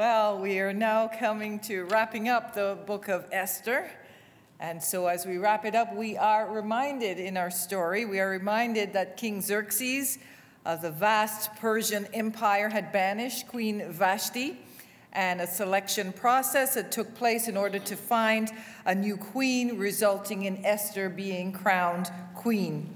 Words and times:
Well, 0.00 0.38
we 0.38 0.60
are 0.60 0.72
now 0.72 1.08
coming 1.08 1.58
to 1.58 1.84
wrapping 1.84 2.30
up 2.30 2.54
the 2.54 2.78
book 2.86 3.08
of 3.08 3.26
Esther. 3.32 3.90
And 4.58 4.82
so, 4.82 5.08
as 5.08 5.26
we 5.26 5.36
wrap 5.36 5.66
it 5.66 5.74
up, 5.74 5.94
we 5.94 6.16
are 6.16 6.50
reminded 6.50 7.18
in 7.18 7.36
our 7.36 7.50
story, 7.50 8.06
we 8.06 8.18
are 8.18 8.30
reminded 8.30 8.94
that 8.94 9.18
King 9.18 9.42
Xerxes 9.42 10.18
of 10.64 10.80
the 10.80 10.90
vast 10.90 11.54
Persian 11.56 12.06
Empire 12.14 12.70
had 12.70 12.92
banished 12.92 13.46
Queen 13.48 13.92
Vashti, 13.92 14.56
and 15.12 15.42
a 15.42 15.46
selection 15.46 16.14
process 16.14 16.72
that 16.76 16.90
took 16.90 17.14
place 17.14 17.46
in 17.46 17.58
order 17.58 17.78
to 17.80 17.94
find 17.94 18.50
a 18.86 18.94
new 18.94 19.18
queen, 19.18 19.76
resulting 19.76 20.46
in 20.46 20.64
Esther 20.64 21.10
being 21.10 21.52
crowned 21.52 22.10
queen. 22.34 22.88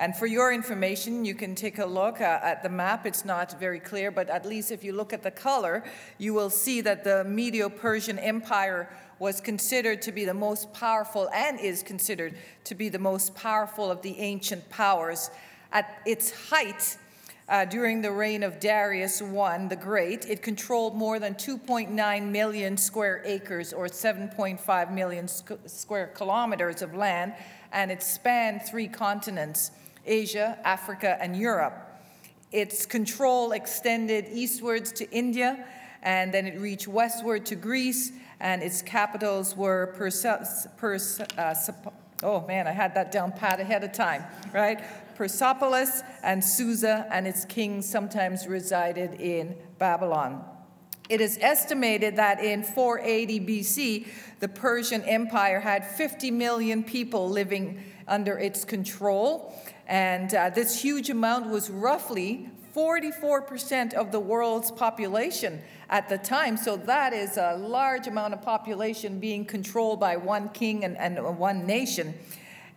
And 0.00 0.16
for 0.16 0.26
your 0.26 0.50
information, 0.50 1.26
you 1.26 1.34
can 1.34 1.54
take 1.54 1.78
a 1.78 1.84
look 1.84 2.22
uh, 2.22 2.40
at 2.42 2.62
the 2.62 2.70
map. 2.70 3.04
It's 3.04 3.26
not 3.26 3.60
very 3.60 3.78
clear, 3.78 4.10
but 4.10 4.30
at 4.30 4.46
least 4.46 4.70
if 4.70 4.82
you 4.82 4.94
look 4.94 5.12
at 5.12 5.22
the 5.22 5.30
color, 5.30 5.84
you 6.16 6.32
will 6.32 6.48
see 6.48 6.80
that 6.80 7.04
the 7.04 7.22
Medo 7.24 7.68
Persian 7.68 8.18
Empire 8.18 8.88
was 9.18 9.42
considered 9.42 10.00
to 10.00 10.10
be 10.10 10.24
the 10.24 10.32
most 10.32 10.72
powerful 10.72 11.28
and 11.34 11.60
is 11.60 11.82
considered 11.82 12.34
to 12.64 12.74
be 12.74 12.88
the 12.88 12.98
most 12.98 13.34
powerful 13.34 13.90
of 13.90 14.00
the 14.00 14.18
ancient 14.20 14.70
powers. 14.70 15.30
At 15.70 16.00
its 16.06 16.48
height, 16.48 16.96
uh, 17.50 17.66
during 17.66 18.00
the 18.00 18.10
reign 18.10 18.42
of 18.42 18.58
Darius 18.58 19.20
I 19.20 19.66
the 19.68 19.76
Great, 19.76 20.24
it 20.24 20.40
controlled 20.40 20.96
more 20.96 21.18
than 21.18 21.34
2.9 21.34 22.30
million 22.30 22.78
square 22.78 23.20
acres 23.26 23.74
or 23.74 23.84
7.5 23.84 24.94
million 24.94 25.26
squ- 25.26 25.68
square 25.68 26.06
kilometers 26.14 26.80
of 26.80 26.94
land, 26.94 27.34
and 27.70 27.90
it 27.90 28.02
spanned 28.02 28.62
three 28.62 28.88
continents. 28.88 29.72
Asia, 30.10 30.58
Africa, 30.64 31.16
and 31.20 31.36
Europe. 31.36 31.86
Its 32.50 32.84
control 32.84 33.52
extended 33.52 34.26
eastwards 34.32 34.90
to 34.92 35.10
India, 35.10 35.64
and 36.02 36.34
then 36.34 36.46
it 36.46 36.60
reached 36.60 36.88
westward 36.88 37.46
to 37.46 37.54
Greece, 37.54 38.10
and 38.40 38.62
its 38.62 38.82
capitals 38.82 39.56
were 39.56 39.94
Persepolis. 39.96 40.66
Pers- 40.76 41.20
uh, 41.20 41.54
oh 42.24 42.44
man, 42.46 42.66
I 42.66 42.72
had 42.72 42.94
that 42.94 43.12
down 43.12 43.30
pat 43.30 43.60
ahead 43.60 43.84
of 43.84 43.92
time, 43.92 44.24
right? 44.52 44.82
Persepolis 45.14 46.02
and 46.22 46.42
Susa, 46.42 47.06
and 47.10 47.26
its 47.28 47.44
kings 47.44 47.88
sometimes 47.88 48.48
resided 48.48 49.20
in 49.20 49.54
Babylon. 49.78 50.44
It 51.10 51.20
is 51.20 51.38
estimated 51.40 52.16
that 52.16 52.42
in 52.42 52.62
480 52.62 53.40
BC, 53.40 54.06
the 54.38 54.48
Persian 54.48 55.02
Empire 55.02 55.60
had 55.60 55.84
50 55.84 56.30
million 56.30 56.84
people 56.84 57.28
living 57.28 57.82
under 58.06 58.38
its 58.38 58.64
control. 58.64 59.52
And 59.90 60.32
uh, 60.32 60.50
this 60.50 60.80
huge 60.80 61.10
amount 61.10 61.50
was 61.50 61.68
roughly 61.68 62.48
44% 62.76 63.92
of 63.92 64.12
the 64.12 64.20
world's 64.20 64.70
population 64.70 65.60
at 65.88 66.08
the 66.08 66.16
time. 66.16 66.56
So 66.56 66.76
that 66.76 67.12
is 67.12 67.36
a 67.36 67.56
large 67.56 68.06
amount 68.06 68.32
of 68.32 68.40
population 68.40 69.18
being 69.18 69.44
controlled 69.44 69.98
by 69.98 70.16
one 70.16 70.50
king 70.50 70.84
and, 70.84 70.96
and 70.96 71.36
one 71.36 71.66
nation. 71.66 72.14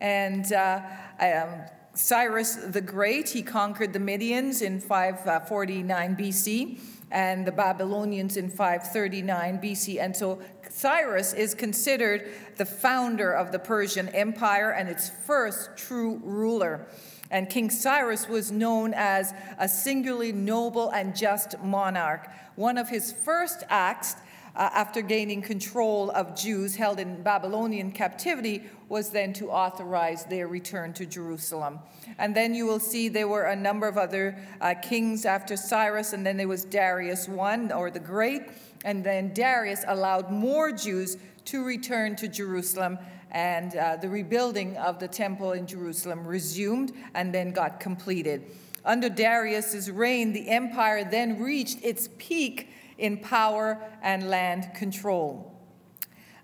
And 0.02 0.52
uh, 0.52 0.82
um, 1.20 1.50
Cyrus 1.94 2.56
the 2.56 2.82
Great, 2.82 3.30
he 3.30 3.44
conquered 3.44 3.94
the 3.94 4.00
Medians 4.00 4.64
in 4.64 4.80
549 4.80 6.16
BC 6.16 6.80
and 7.12 7.46
the 7.46 7.52
Babylonians 7.52 8.38
in 8.38 8.50
539 8.50 9.60
BC. 9.60 10.02
And 10.02 10.18
so 10.18 10.40
Cyrus 10.76 11.34
is 11.34 11.54
considered 11.54 12.28
the 12.58 12.66
founder 12.66 13.32
of 13.32 13.52
the 13.52 13.60
Persian 13.60 14.10
Empire 14.10 14.72
and 14.72 14.90
its 14.90 15.08
first 15.08 15.78
true 15.78 16.20
ruler. 16.24 16.88
And 17.30 17.48
King 17.48 17.70
Cyrus 17.70 18.28
was 18.28 18.52
known 18.52 18.94
as 18.96 19.36
a 19.60 19.70
singularly 19.70 20.32
noble 20.32 20.90
and 20.90 21.16
just 21.16 21.60
monarch. 21.62 22.28
One 22.56 22.80
of 22.80 22.90
his 22.90 23.12
first 23.12 23.64
acts 23.70 24.16
uh, 24.56 24.70
after 24.74 25.02
gaining 25.02 25.42
control 25.42 26.12
of 26.12 26.36
Jews 26.36 26.76
held 26.76 27.00
in 27.00 27.22
Babylonian 27.24 27.92
captivity 27.92 28.64
was 28.88 29.10
then 29.10 29.34
to 29.34 29.50
authorize 29.50 30.26
their 30.26 30.48
return 30.48 30.94
to 30.94 31.06
Jerusalem. 31.06 31.80
And 32.20 32.36
then 32.36 32.54
you 32.54 32.66
will 32.66 32.80
see 32.80 33.10
there 33.10 33.28
were 33.28 33.46
a 33.46 33.56
number 33.56 33.88
of 33.88 33.98
other 33.98 34.38
uh, 34.62 34.76
kings 34.76 35.26
after 35.26 35.58
Cyrus, 35.58 36.14
and 36.14 36.26
then 36.26 36.38
there 36.38 36.48
was 36.48 36.66
Darius 36.66 37.28
I, 37.28 37.70
or 37.74 37.90
the 37.90 38.00
Great, 38.00 38.44
and 38.86 39.04
then 39.04 39.34
Darius 39.34 39.84
allowed 39.88 40.32
more 40.32 40.72
Jews 40.72 41.18
to 41.46 41.64
return 41.64 42.16
to 42.18 42.28
Jerusalem, 42.28 43.00
and 43.32 43.76
uh, 43.76 43.96
the 43.96 44.10
rebuilding 44.10 44.78
of 44.78 45.00
the 45.00 45.08
temple 45.08 45.54
in 45.54 45.66
Jerusalem 45.66 46.26
resumed 46.28 46.92
and 47.16 47.34
then 47.34 47.52
got 47.52 47.80
completed. 47.80 48.44
Under 48.86 49.10
Darius's 49.10 49.90
reign, 49.90 50.34
the 50.34 50.50
empire 50.50 51.04
then 51.04 51.42
reached 51.42 51.80
its 51.84 52.10
peak 52.18 52.70
in 52.98 53.18
power 53.18 53.82
and 54.02 54.30
land 54.30 54.72
control. 54.76 55.54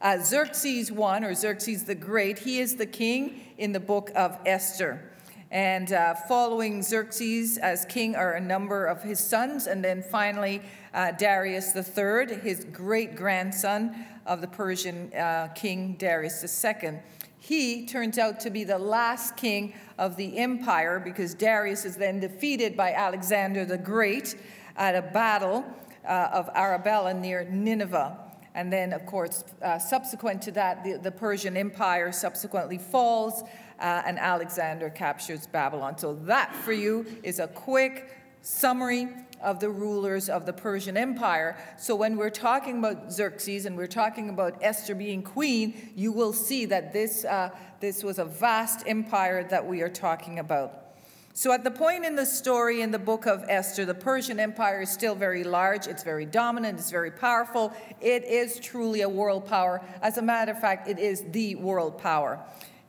Uh, 0.01 0.17
Xerxes 0.23 0.91
I, 0.91 1.19
or 1.19 1.35
Xerxes 1.35 1.83
the 1.83 1.95
Great, 1.95 2.39
he 2.39 2.59
is 2.59 2.77
the 2.77 2.85
king 2.85 3.41
in 3.57 3.73
the 3.73 3.79
book 3.79 4.11
of 4.15 4.37
Esther. 4.45 5.11
And 5.51 5.91
uh, 5.91 6.13
following 6.27 6.83
Xerxes 6.83 7.57
as 7.57 7.83
king 7.85 8.15
are 8.15 8.33
a 8.33 8.39
number 8.39 8.85
of 8.85 9.01
his 9.01 9.19
sons, 9.19 9.67
and 9.67 9.83
then 9.83 10.03
finally 10.03 10.61
uh, 10.93 11.11
Darius 11.13 11.75
III, 11.75 12.35
his 12.41 12.65
great 12.71 13.15
grandson 13.15 14.05
of 14.25 14.41
the 14.41 14.47
Persian 14.47 15.11
uh, 15.13 15.49
king 15.55 15.95
Darius 15.97 16.63
II. 16.63 16.99
He 17.39 17.85
turns 17.87 18.17
out 18.17 18.39
to 18.41 18.49
be 18.49 18.63
the 18.63 18.77
last 18.77 19.37
king 19.37 19.73
of 19.97 20.17
the 20.17 20.37
empire 20.37 20.99
because 20.99 21.33
Darius 21.33 21.83
is 21.83 21.95
then 21.95 22.19
defeated 22.19 22.77
by 22.77 22.93
Alexander 22.93 23.65
the 23.65 23.77
Great 23.77 24.35
at 24.75 24.95
a 24.95 25.01
battle 25.01 25.65
uh, 26.07 26.29
of 26.31 26.53
Arbela 26.53 27.19
near 27.19 27.43
Nineveh. 27.49 28.17
And 28.55 28.73
then, 28.73 28.93
of 28.93 29.05
course, 29.05 29.43
uh, 29.61 29.77
subsequent 29.77 30.41
to 30.43 30.51
that, 30.51 30.83
the, 30.83 30.93
the, 30.97 31.11
Persian 31.11 31.55
Empire 31.55 32.11
subsequently 32.11 32.77
falls 32.77 33.43
uh, 33.79 34.01
and 34.05 34.17
Alexander 34.17 34.89
captures 34.89 35.47
Babylon. 35.47 35.97
So, 35.97 36.13
that 36.25 36.55
for 36.55 36.73
you 36.73 37.05
is 37.23 37.39
a 37.39 37.47
quick 37.47 38.11
summary 38.41 39.07
of 39.41 39.59
the 39.59 39.69
rulers 39.69 40.29
of 40.29 40.45
the 40.45 40.53
Persian 40.53 40.97
Empire. 40.97 41.57
So, 41.77 41.95
when 41.95 42.17
we're 42.17 42.31
talking 42.31 42.79
about 42.79 43.13
Xerxes 43.13 43.65
and 43.65 43.77
we're 43.77 43.87
talking 43.87 44.29
about 44.29 44.57
Esther 44.61 44.95
being 44.95 45.21
queen, 45.21 45.91
you 45.95 46.11
will 46.11 46.33
see 46.33 46.65
that 46.65 46.91
this, 46.91 47.25
uh, 47.25 47.51
this 47.79 48.03
was 48.03 48.17
a 48.19 48.25
vast 48.25 48.83
empire 48.87 49.43
that 49.49 49.65
we 49.65 49.81
are 49.81 49.89
talking 49.89 50.39
about. 50.39 50.88
So, 51.33 51.53
at 51.53 51.63
the 51.63 51.71
point 51.71 52.05
in 52.05 52.15
the 52.15 52.25
story 52.25 52.81
in 52.81 52.91
the 52.91 52.99
book 52.99 53.25
of 53.25 53.45
Esther, 53.47 53.85
the 53.85 53.93
Persian 53.93 54.39
Empire 54.39 54.81
is 54.81 54.89
still 54.89 55.15
very 55.15 55.43
large, 55.43 55.87
it's 55.87 56.03
very 56.03 56.25
dominant, 56.25 56.79
it's 56.79 56.91
very 56.91 57.11
powerful. 57.11 57.71
It 58.01 58.25
is 58.25 58.59
truly 58.59 59.01
a 59.01 59.09
world 59.09 59.47
power. 59.47 59.81
As 60.01 60.17
a 60.17 60.21
matter 60.21 60.51
of 60.51 60.59
fact, 60.59 60.87
it 60.87 60.99
is 60.99 61.23
the 61.31 61.55
world 61.55 61.97
power. 61.97 62.39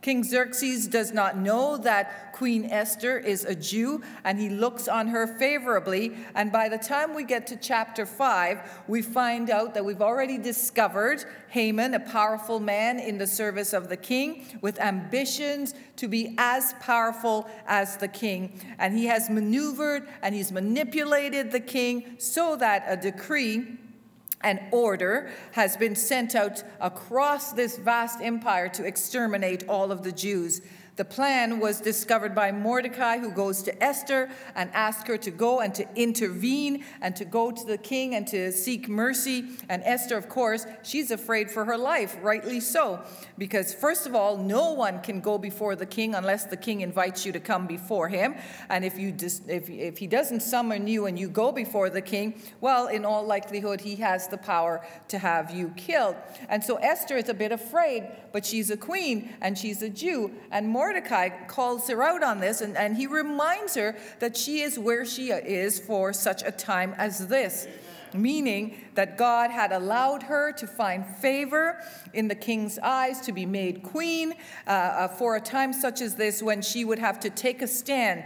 King 0.03 0.25
Xerxes 0.25 0.87
does 0.87 1.13
not 1.13 1.37
know 1.37 1.77
that 1.77 2.33
Queen 2.33 2.65
Esther 2.71 3.19
is 3.19 3.45
a 3.45 3.55
Jew, 3.55 4.03
and 4.25 4.41
he 4.41 4.49
looks 4.49 4.89
on 4.89 5.09
her 5.09 5.27
favorably. 5.27 6.17
And 6.35 6.51
by 6.51 6.71
the 6.71 6.79
time 6.79 7.15
we 7.15 7.25
get 7.25 7.47
to 7.49 7.57
chapter 7.57 8.07
5, 8.07 8.83
we 8.89 9.03
find 9.03 9.51
out 9.51 9.75
that 9.75 9.85
we've 9.85 10.01
already 10.01 10.39
discovered 10.39 11.23
Haman, 11.51 11.93
a 11.93 12.01
powerful 12.01 12.61
man 12.61 12.99
in 12.99 13.19
the 13.19 13.27
service 13.27 13.75
of 13.75 13.91
the 13.91 13.97
king, 13.97 14.47
with 14.63 14.81
ambitions 14.81 15.75
to 15.97 16.09
be 16.09 16.35
as 16.39 16.73
powerful 16.81 17.47
as 17.67 17.99
the 17.99 18.09
king. 18.09 18.59
And 18.79 18.97
he 18.97 19.05
has 19.07 19.29
maneuvered 19.29 20.09
and 20.23 20.35
he's 20.35 20.51
manipulated 20.51 21.51
the 21.51 21.61
king 21.61 22.17
so 22.19 22.57
that 22.57 22.85
a 22.87 22.97
decree 22.97 23.77
an 24.43 24.61
order 24.71 25.31
has 25.53 25.77
been 25.77 25.95
sent 25.95 26.35
out 26.35 26.63
across 26.81 27.53
this 27.53 27.77
vast 27.77 28.21
empire 28.21 28.69
to 28.69 28.85
exterminate 28.85 29.69
all 29.69 29.93
of 29.93 30.03
the 30.03 30.13
Jews. 30.13 30.63
The 30.97 31.05
plan 31.05 31.61
was 31.61 31.81
discovered 31.81 32.35
by 32.35 32.53
Mordecai, 32.53 33.19
who 33.19 33.31
goes 33.31 33.63
to 33.63 33.83
Esther 33.83 34.29
and 34.55 34.71
asks 34.75 35.09
her 35.09 35.17
to 35.19 35.31
go 35.31 35.61
and 35.61 35.75
to 35.75 35.87
intervene 35.97 36.85
and 37.01 37.17
to 37.17 37.25
go 37.25 37.51
to 37.51 37.65
the 37.65 37.79
king 37.79 38.15
and 38.15 38.27
to 38.29 38.53
seek 38.53 38.89
mercy. 38.89 39.45
And 39.69 39.83
Esther, 39.85 40.17
of 40.17 40.29
course, 40.29 40.67
she's 40.83 41.11
afraid 41.11 41.51
for 41.51 41.65
her 41.65 41.79
life, 41.79 42.17
rightly 42.23 42.61
so, 42.61 43.03
because 43.39 43.73
first 43.73 44.07
of 44.07 44.15
all, 44.15 44.37
no 44.37 44.73
one 44.73 45.01
can 45.01 45.21
go 45.21 45.39
before 45.39 45.77
the 45.77 45.87
king 45.87 46.15
unless 46.15 46.45
the 46.45 46.57
king 46.57 46.83
invites 46.83 47.25
you 47.25 47.33
to 47.33 47.41
come 47.41 47.67
before 47.67 48.09
him. 48.09 48.35
And 48.69 48.85
if, 48.85 48.99
you 48.99 49.13
dis- 49.13 49.43
if, 49.49 49.71
if 49.71 49.99
he 49.99 50.07
doesn't 50.07 50.41
summon 50.41 50.87
you 50.87 51.07
and 51.07 51.19
you 51.19 51.29
go 51.29 51.53
before 51.53 51.91
the 51.91 52.03
king, 52.03 52.41
well, 52.61 52.89
in 52.89 53.05
all 53.05 53.25
likelihood, 53.25 53.81
he 53.81 53.97
has 53.97 54.29
the 54.29 54.39
power 54.39 54.85
to 55.09 55.19
have 55.19 55.51
you 55.51 55.71
killed. 55.77 56.17
And 56.49 56.63
so 56.63 56.77
Esther 56.77 57.17
is 57.17 57.29
a 57.29 57.35
bit 57.35 57.53
afraid, 57.53 58.09
but 58.33 58.45
she's 58.45 58.71
a 58.71 58.77
queen 58.77 59.35
and 59.41 59.57
she's 59.57 59.83
a 59.83 59.89
Jew. 59.89 60.33
And 60.51 60.69
Mordecai 60.81 61.29
calls 61.47 61.87
her 61.89 62.03
out 62.03 62.23
on 62.23 62.41
this 62.41 62.63
and, 62.63 62.75
and 62.75 62.97
he 62.97 63.07
reminds 63.07 63.75
her 63.75 63.95
that 64.19 64.35
she 64.35 64.63
is 64.63 64.79
where 64.79 65.05
she 65.05 65.31
is 65.31 65.79
for 65.79 66.11
such 66.15 66.43
a 66.43 66.51
time 66.51 66.95
as 66.97 67.27
this 67.27 67.69
meaning 68.15 68.77
that 68.95 69.19
God 69.19 69.51
had 69.51 69.73
allowed 69.73 70.23
her 70.23 70.53
to 70.53 70.67
find 70.67 71.07
favor 71.07 71.79
in 72.15 72.29
the 72.29 72.35
king's 72.35 72.79
eyes, 72.79 73.21
to 73.21 73.31
be 73.31 73.45
made 73.45 73.83
queen 73.83 74.33
uh, 74.67 74.71
uh, 74.71 75.09
for 75.09 75.37
a 75.37 75.41
time 75.41 75.75
such 75.75 76.01
as 76.01 76.15
this 76.15 76.43
when 76.43 76.63
she 76.63 76.87
would 76.87 76.99
have 76.99 77.21
to 77.21 77.31
take 77.31 77.61
a 77.61 77.69
stand 77.69 78.25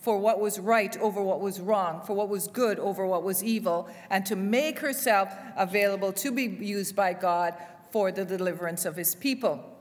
for 0.00 0.16
what 0.16 0.40
was 0.40 0.60
right 0.60 0.96
over 0.98 1.20
what 1.20 1.40
was 1.40 1.60
wrong, 1.60 2.00
for 2.06 2.14
what 2.14 2.28
was 2.28 2.46
good 2.46 2.78
over 2.78 3.04
what 3.04 3.24
was 3.24 3.42
evil, 3.42 3.90
and 4.08 4.24
to 4.24 4.36
make 4.36 4.78
herself 4.78 5.28
available 5.56 6.12
to 6.12 6.30
be 6.30 6.44
used 6.44 6.94
by 6.94 7.12
God 7.12 7.52
for 7.90 8.12
the 8.12 8.24
deliverance 8.24 8.86
of 8.86 8.96
his 8.96 9.14
people. 9.14 9.75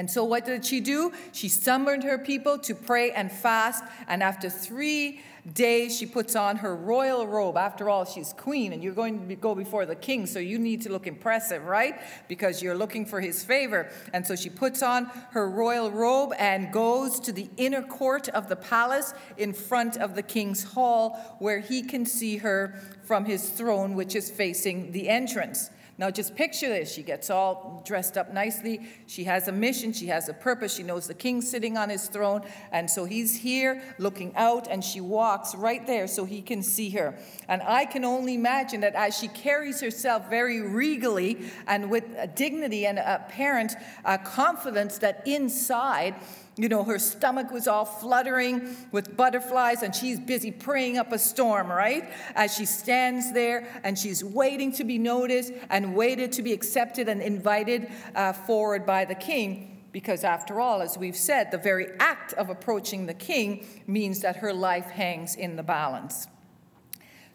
And 0.00 0.10
so, 0.10 0.24
what 0.24 0.46
did 0.46 0.64
she 0.64 0.80
do? 0.80 1.12
She 1.30 1.50
summoned 1.50 2.04
her 2.04 2.16
people 2.16 2.58
to 2.60 2.74
pray 2.74 3.10
and 3.10 3.30
fast. 3.30 3.84
And 4.08 4.22
after 4.22 4.48
three 4.48 5.20
days, 5.52 5.94
she 5.94 6.06
puts 6.06 6.34
on 6.34 6.56
her 6.56 6.74
royal 6.74 7.26
robe. 7.26 7.58
After 7.58 7.90
all, 7.90 8.06
she's 8.06 8.32
queen, 8.32 8.72
and 8.72 8.82
you're 8.82 8.94
going 8.94 9.28
to 9.28 9.34
go 9.36 9.54
before 9.54 9.84
the 9.84 9.94
king, 9.94 10.24
so 10.24 10.38
you 10.38 10.58
need 10.58 10.80
to 10.82 10.88
look 10.90 11.06
impressive, 11.06 11.66
right? 11.66 12.00
Because 12.28 12.62
you're 12.62 12.74
looking 12.74 13.04
for 13.04 13.20
his 13.20 13.44
favor. 13.44 13.90
And 14.14 14.26
so 14.26 14.34
she 14.36 14.48
puts 14.48 14.82
on 14.82 15.04
her 15.32 15.50
royal 15.50 15.90
robe 15.90 16.32
and 16.38 16.72
goes 16.72 17.20
to 17.20 17.30
the 17.30 17.50
inner 17.58 17.82
court 17.82 18.30
of 18.30 18.48
the 18.48 18.56
palace 18.56 19.12
in 19.36 19.52
front 19.52 19.98
of 19.98 20.14
the 20.14 20.22
king's 20.22 20.64
hall, 20.64 21.36
where 21.40 21.60
he 21.60 21.82
can 21.82 22.06
see 22.06 22.38
her 22.38 22.74
from 23.04 23.26
his 23.26 23.50
throne, 23.50 23.94
which 23.94 24.16
is 24.16 24.30
facing 24.30 24.92
the 24.92 25.10
entrance. 25.10 25.68
Now, 26.00 26.10
just 26.10 26.34
picture 26.34 26.70
this. 26.70 26.90
She 26.90 27.02
gets 27.02 27.28
all 27.28 27.82
dressed 27.84 28.16
up 28.16 28.32
nicely. 28.32 28.80
She 29.06 29.24
has 29.24 29.48
a 29.48 29.52
mission. 29.52 29.92
She 29.92 30.06
has 30.06 30.30
a 30.30 30.32
purpose. 30.32 30.74
She 30.74 30.82
knows 30.82 31.06
the 31.06 31.12
king's 31.12 31.46
sitting 31.46 31.76
on 31.76 31.90
his 31.90 32.06
throne. 32.08 32.40
And 32.72 32.90
so 32.90 33.04
he's 33.04 33.36
here 33.36 33.82
looking 33.98 34.34
out, 34.34 34.66
and 34.66 34.82
she 34.82 35.02
walks 35.02 35.54
right 35.54 35.86
there 35.86 36.06
so 36.06 36.24
he 36.24 36.40
can 36.40 36.62
see 36.62 36.88
her. 36.92 37.18
And 37.48 37.60
I 37.60 37.84
can 37.84 38.06
only 38.06 38.34
imagine 38.34 38.80
that 38.80 38.94
as 38.94 39.14
she 39.14 39.28
carries 39.28 39.82
herself 39.82 40.30
very 40.30 40.62
regally 40.62 41.44
and 41.66 41.90
with 41.90 42.04
dignity 42.34 42.86
and 42.86 42.98
apparent 42.98 43.74
uh, 44.02 44.16
confidence, 44.16 44.96
that 45.00 45.22
inside, 45.26 46.14
you 46.60 46.68
know, 46.68 46.84
her 46.84 46.98
stomach 46.98 47.50
was 47.50 47.66
all 47.66 47.86
fluttering 47.86 48.76
with 48.92 49.16
butterflies, 49.16 49.82
and 49.82 49.94
she's 49.94 50.20
busy 50.20 50.50
praying 50.50 50.98
up 50.98 51.10
a 51.10 51.18
storm, 51.18 51.70
right? 51.70 52.12
As 52.34 52.54
she 52.54 52.66
stands 52.66 53.32
there 53.32 53.66
and 53.82 53.98
she's 53.98 54.22
waiting 54.22 54.70
to 54.72 54.84
be 54.84 54.98
noticed 54.98 55.54
and 55.70 55.96
waited 55.96 56.32
to 56.32 56.42
be 56.42 56.52
accepted 56.52 57.08
and 57.08 57.22
invited 57.22 57.90
uh, 58.14 58.34
forward 58.34 58.84
by 58.84 59.06
the 59.06 59.14
king. 59.14 59.78
Because, 59.90 60.22
after 60.22 60.60
all, 60.60 60.82
as 60.82 60.98
we've 60.98 61.16
said, 61.16 61.50
the 61.50 61.58
very 61.58 61.88
act 61.98 62.34
of 62.34 62.50
approaching 62.50 63.06
the 63.06 63.14
king 63.14 63.66
means 63.86 64.20
that 64.20 64.36
her 64.36 64.52
life 64.52 64.90
hangs 64.90 65.34
in 65.34 65.56
the 65.56 65.62
balance. 65.62 66.28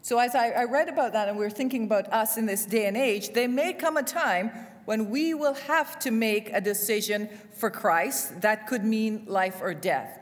So, 0.02 0.20
as 0.20 0.36
I, 0.36 0.52
I 0.52 0.64
read 0.66 0.88
about 0.88 1.14
that 1.14 1.28
and 1.30 1.38
we 1.38 1.44
we're 1.44 1.50
thinking 1.50 1.86
about 1.86 2.14
us 2.14 2.38
in 2.38 2.46
this 2.46 2.64
day 2.64 2.86
and 2.86 2.96
age, 2.96 3.34
there 3.34 3.50
may 3.50 3.74
come 3.74 3.98
a 3.98 4.04
time 4.04 4.52
when 4.86 5.10
we 5.10 5.34
will 5.34 5.54
have 5.54 6.00
to 6.00 6.12
make 6.12 6.50
a 6.54 6.62
decision 6.62 7.30
for 7.52 7.70
Christ 7.70 8.42
that 8.42 8.68
could 8.68 8.84
mean 8.84 9.26
life 9.28 9.60
or 9.62 9.74
death. 9.74 10.20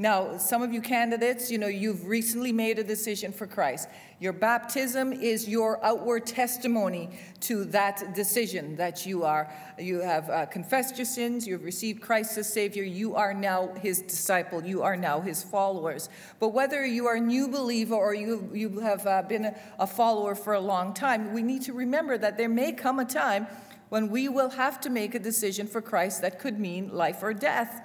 Now, 0.00 0.36
some 0.36 0.62
of 0.62 0.72
you 0.72 0.80
candidates, 0.80 1.50
you 1.50 1.58
know, 1.58 1.66
you've 1.66 2.06
recently 2.06 2.52
made 2.52 2.78
a 2.78 2.84
decision 2.84 3.32
for 3.32 3.48
Christ. 3.48 3.88
Your 4.20 4.32
baptism 4.32 5.12
is 5.12 5.48
your 5.48 5.84
outward 5.84 6.24
testimony 6.24 7.10
to 7.40 7.64
that 7.66 8.14
decision 8.14 8.76
that 8.76 9.06
you 9.06 9.24
are. 9.24 9.52
You 9.76 9.98
have 9.98 10.30
uh, 10.30 10.46
confessed 10.46 10.98
your 10.98 11.04
sins, 11.04 11.48
you've 11.48 11.64
received 11.64 12.00
Christ 12.00 12.38
as 12.38 12.52
Savior, 12.52 12.84
you 12.84 13.16
are 13.16 13.34
now 13.34 13.74
His 13.74 14.00
disciple, 14.02 14.62
you 14.62 14.82
are 14.82 14.96
now 14.96 15.20
His 15.20 15.42
followers. 15.42 16.08
But 16.38 16.50
whether 16.50 16.86
you 16.86 17.08
are 17.08 17.16
a 17.16 17.20
new 17.20 17.48
believer 17.48 17.96
or 17.96 18.14
you, 18.14 18.48
you 18.54 18.78
have 18.78 19.04
uh, 19.04 19.22
been 19.22 19.46
a, 19.46 19.56
a 19.80 19.86
follower 19.88 20.36
for 20.36 20.54
a 20.54 20.60
long 20.60 20.94
time, 20.94 21.32
we 21.32 21.42
need 21.42 21.62
to 21.62 21.72
remember 21.72 22.16
that 22.18 22.36
there 22.36 22.48
may 22.48 22.70
come 22.70 23.00
a 23.00 23.04
time 23.04 23.48
when 23.88 24.10
we 24.10 24.28
will 24.28 24.50
have 24.50 24.80
to 24.82 24.90
make 24.90 25.14
a 25.14 25.18
decision 25.18 25.66
for 25.66 25.80
Christ 25.80 26.22
that 26.22 26.38
could 26.38 26.58
mean 26.58 26.90
life 26.92 27.22
or 27.22 27.32
death. 27.32 27.82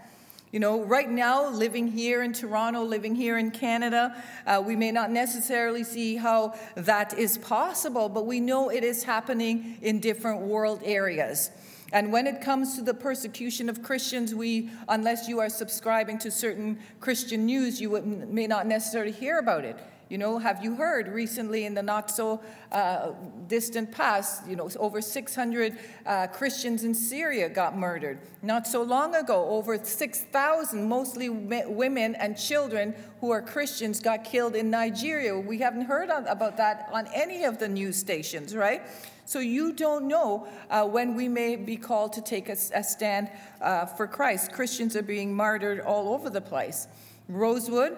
You 0.51 0.59
know, 0.59 0.83
right 0.83 1.09
now, 1.09 1.49
living 1.49 1.87
here 1.87 2.21
in 2.21 2.31
Toronto, 2.31 2.83
living 2.83 3.15
here 3.15 3.39
in 3.39 3.49
Canada, 3.49 4.15
uh, 4.45 4.61
we 4.63 4.75
may 4.75 4.91
not 4.91 5.09
necessarily 5.09 5.83
see 5.83 6.15
how 6.15 6.53
that 6.75 7.17
is 7.17 7.39
possible, 7.39 8.07
but 8.07 8.27
we 8.27 8.39
know 8.39 8.69
it 8.69 8.83
is 8.83 9.03
happening 9.03 9.79
in 9.81 9.99
different 9.99 10.41
world 10.41 10.81
areas. 10.83 11.49
And 11.91 12.11
when 12.11 12.27
it 12.27 12.41
comes 12.41 12.75
to 12.75 12.81
the 12.81 12.93
persecution 12.93 13.69
of 13.69 13.81
Christians, 13.81 14.35
we, 14.35 14.69
unless 14.89 15.27
you 15.27 15.39
are 15.39 15.49
subscribing 15.49 16.17
to 16.19 16.31
certain 16.31 16.79
Christian 16.99 17.45
news, 17.45 17.81
you 17.81 18.01
may 18.01 18.47
not 18.47 18.67
necessarily 18.67 19.11
hear 19.11 19.39
about 19.39 19.63
it. 19.63 19.77
You 20.09 20.17
know, 20.17 20.37
have 20.37 20.63
you 20.63 20.75
heard 20.75 21.07
recently 21.07 21.65
in 21.65 21.73
the 21.73 21.81
not 21.81 22.11
so 22.11 22.41
uh, 22.71 23.13
distant 23.47 23.91
past, 23.91 24.47
you 24.47 24.55
know, 24.55 24.69
over 24.79 25.01
600 25.01 25.77
uh, 26.05 26.27
Christians 26.27 26.83
in 26.83 26.93
Syria 26.93 27.49
got 27.49 27.77
murdered. 27.77 28.19
Not 28.41 28.67
so 28.67 28.81
long 28.83 29.15
ago, 29.15 29.47
over 29.49 29.83
6,000, 29.83 30.87
mostly 30.87 31.29
women 31.29 32.15
and 32.15 32.37
children 32.37 32.93
who 33.21 33.31
are 33.31 33.41
Christians, 33.41 33.99
got 33.99 34.23
killed 34.23 34.55
in 34.55 34.69
Nigeria. 34.69 35.37
We 35.37 35.59
haven't 35.59 35.85
heard 35.85 36.09
about 36.09 36.57
that 36.57 36.89
on 36.91 37.07
any 37.13 37.43
of 37.43 37.59
the 37.59 37.67
news 37.67 37.95
stations, 37.95 38.55
right? 38.55 38.81
So 39.25 39.39
you 39.39 39.71
don't 39.71 40.07
know 40.07 40.47
uh, 40.69 40.85
when 40.85 41.15
we 41.15 41.29
may 41.29 41.55
be 41.55 41.77
called 41.77 42.13
to 42.13 42.21
take 42.21 42.49
a, 42.49 42.57
a 42.73 42.83
stand 42.83 43.29
uh, 43.61 43.85
for 43.85 44.05
Christ. 44.05 44.51
Christians 44.51 44.95
are 44.95 45.03
being 45.03 45.33
martyred 45.33 45.79
all 45.79 46.13
over 46.13 46.29
the 46.29 46.41
place. 46.41 46.87
Rosewood, 47.29 47.97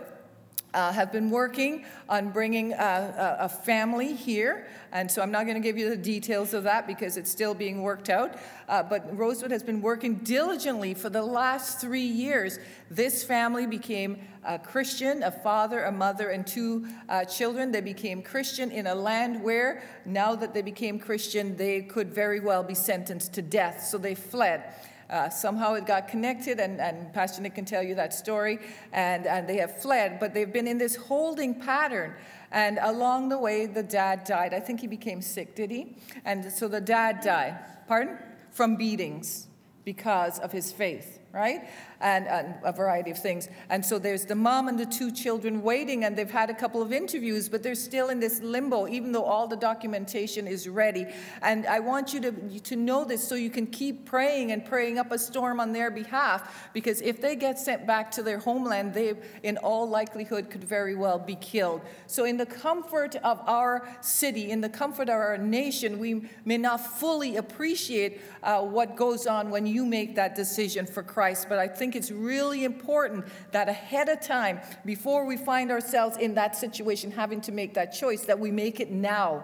uh, 0.76 0.92
have 0.92 1.12
been 1.12 1.30
working 1.30 1.86
on 2.10 2.30
bringing 2.30 2.74
a, 2.74 3.38
a, 3.40 3.50
family 3.50 4.14
here. 4.14 4.68
And 4.92 5.10
so 5.10 5.22
I'm 5.22 5.32
not 5.32 5.46
going 5.46 5.56
to 5.56 5.62
give 5.62 5.78
you 5.78 5.90
the 5.90 5.98
details 5.98 6.54
of 6.54 6.64
that 6.64 6.86
because 6.86 7.16
it's 7.16 7.32
still 7.32 7.54
being 7.54 7.82
worked 7.82 8.10
out. 8.10 8.38
Uh, 8.68 8.84
but 8.84 9.18
Rosewood 9.18 9.52
has 9.52 9.64
been 9.64 9.82
working 9.82 10.16
diligently 10.16 10.94
for 10.94 11.10
the 11.10 11.22
last 11.22 11.80
three 11.80 12.02
years. 12.02 12.60
This 12.92 13.24
family 13.24 13.66
became 13.66 14.20
a 14.44 14.60
Christian, 14.60 15.24
a 15.24 15.32
father, 15.32 15.86
a 15.86 15.92
mother, 15.92 16.30
and 16.30 16.46
two 16.46 16.86
uh, 17.08 17.24
children. 17.24 17.72
They 17.72 17.82
became 17.82 18.22
Christian 18.22 18.70
in 18.70 18.86
a 18.86 18.96
land 18.96 19.42
where, 19.42 19.82
now 20.06 20.36
that 20.36 20.54
they 20.54 20.62
became 20.62 21.00
Christian, 21.00 21.56
they 21.56 21.84
could 21.84 22.14
very 22.14 22.42
well 22.42 22.64
be 22.64 22.76
sentenced 22.76 23.34
to 23.34 23.42
death. 23.42 23.82
So 23.84 23.98
they 23.98 24.14
fled. 24.14 24.64
Uh, 25.10 25.30
somehow 25.30 25.74
it 25.76 25.86
got 25.86 26.08
connected, 26.08 26.60
and, 26.60 26.82
and 26.82 27.14
Pastor 27.14 27.42
Nick 27.42 27.56
can 27.56 27.66
tell 27.66 27.84
you 27.84 27.96
that 27.96 28.14
story, 28.14 28.60
and, 28.92 29.28
and 29.28 29.48
they 29.48 29.58
have 29.58 29.82
fled, 29.82 30.20
but 30.20 30.34
they've 30.34 30.52
been 30.52 30.68
in 30.68 30.78
this 30.78 30.96
holding 30.96 31.54
pattern. 31.54 32.14
And 32.52 32.80
along 32.82 33.30
the 33.30 33.38
way, 33.38 33.66
the 33.66 33.84
dad 33.84 34.24
died. 34.24 34.54
I 34.54 34.60
think 34.60 34.80
he 34.80 34.88
became 34.88 35.22
sick, 35.22 35.56
did 35.56 35.70
he? 35.70 35.98
And 36.24 36.52
so 36.52 36.68
the 36.68 36.82
dad 36.82 37.22
died. 37.22 37.58
Pardon? 37.88 38.18
From 38.52 38.78
beatings 38.78 39.48
because 39.84 40.40
of 40.40 40.52
his 40.52 40.72
faith 40.72 41.20
right? 41.36 41.68
And, 42.00 42.28
and, 42.28 42.56
a 42.64 42.72
variety 42.72 43.12
of 43.12 43.20
things. 43.20 43.50
And 43.70 43.86
so 43.86 44.00
there's 44.00 44.26
the 44.26 44.36
mom 44.36 44.70
and 44.70 44.80
the 44.80 44.86
two 44.86 45.12
children 45.12 45.62
waiting, 45.62 46.06
and 46.06 46.16
they've 46.16 46.32
had 46.32 46.50
a 46.50 46.54
couple 46.54 46.82
of 46.82 46.94
interviews, 46.94 47.50
but 47.50 47.62
they're 47.62 47.76
still 47.76 48.10
in 48.10 48.20
this 48.20 48.42
limbo, 48.42 48.88
even 48.88 49.12
though 49.12 49.24
all 49.24 49.48
the 49.48 49.58
documentation 49.58 50.48
is 50.48 50.70
ready. 50.70 51.06
And 51.42 51.68
I 51.68 51.82
want 51.82 52.14
you 52.14 52.22
to, 52.22 52.60
to 52.62 52.76
know 52.78 53.04
this 53.04 53.28
so 53.28 53.36
you 53.36 53.50
can 53.50 53.68
keep 53.68 54.06
praying 54.06 54.52
and 54.54 54.64
praying 54.64 54.98
up 54.98 55.12
a 55.12 55.20
storm 55.20 55.60
on 55.60 55.74
their 55.74 55.92
behalf, 55.92 56.70
because 56.74 57.02
if 57.02 57.22
they 57.22 57.36
get 57.36 57.60
sent 57.60 57.86
back 57.86 58.12
to 58.12 58.24
their 58.24 58.40
homeland, 58.40 58.94
they, 58.94 59.16
in 59.44 59.58
all 59.58 59.88
likelihood, 59.88 60.50
could 60.50 60.64
very 60.64 60.96
well 60.96 61.20
be 61.20 61.36
killed. 61.36 61.82
So, 62.08 62.24
in 62.24 62.38
the 62.38 62.46
comfort 62.46 63.18
of 63.18 63.42
our 63.46 63.88
city, 64.02 64.52
in 64.52 64.62
the 64.62 64.70
comfort 64.70 65.10
of 65.10 65.16
our 65.16 65.38
nation, 65.38 66.00
we 66.00 66.30
may 66.46 66.58
not 66.58 66.78
fully 66.78 67.36
appreciate 67.36 68.22
uh, 68.42 68.62
what 68.62 68.96
goes 68.96 69.28
on 69.28 69.50
when 69.50 69.66
you 69.66 69.86
make 69.86 70.16
that 70.16 70.36
decision 70.36 70.86
for 70.86 71.04
Christ. 71.04 71.25
Christ, 71.26 71.50
but 71.50 71.58
I 71.58 71.68
think 71.68 71.96
it's 71.96 72.12
really 72.12 72.66
important 72.66 73.26
that 73.50 73.68
ahead 73.68 74.10
of 74.10 74.22
time, 74.22 74.60
before 74.86 75.26
we 75.26 75.38
find 75.38 75.72
ourselves 75.72 76.18
in 76.18 76.36
that 76.36 76.56
situation 76.56 77.10
having 77.10 77.42
to 77.42 77.52
make 77.52 77.74
that 77.74 77.88
choice, 77.88 78.26
that 78.26 78.38
we 78.38 78.52
make 78.52 78.80
it 78.80 78.92
now. 78.92 79.44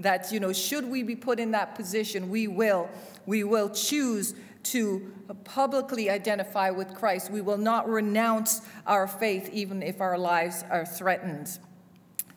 That, 0.00 0.32
you 0.32 0.40
know, 0.40 0.52
should 0.52 0.84
we 0.84 1.04
be 1.04 1.14
put 1.14 1.38
in 1.38 1.52
that 1.52 1.76
position, 1.76 2.30
we 2.30 2.48
will. 2.48 2.90
We 3.26 3.44
will 3.44 3.70
choose 3.70 4.34
to 4.64 5.12
publicly 5.44 6.10
identify 6.10 6.70
with 6.70 6.94
Christ. 6.94 7.30
We 7.30 7.42
will 7.42 7.58
not 7.58 7.88
renounce 7.88 8.62
our 8.84 9.06
faith 9.06 9.50
even 9.52 9.84
if 9.84 10.00
our 10.00 10.18
lives 10.18 10.64
are 10.68 10.84
threatened. 10.84 11.60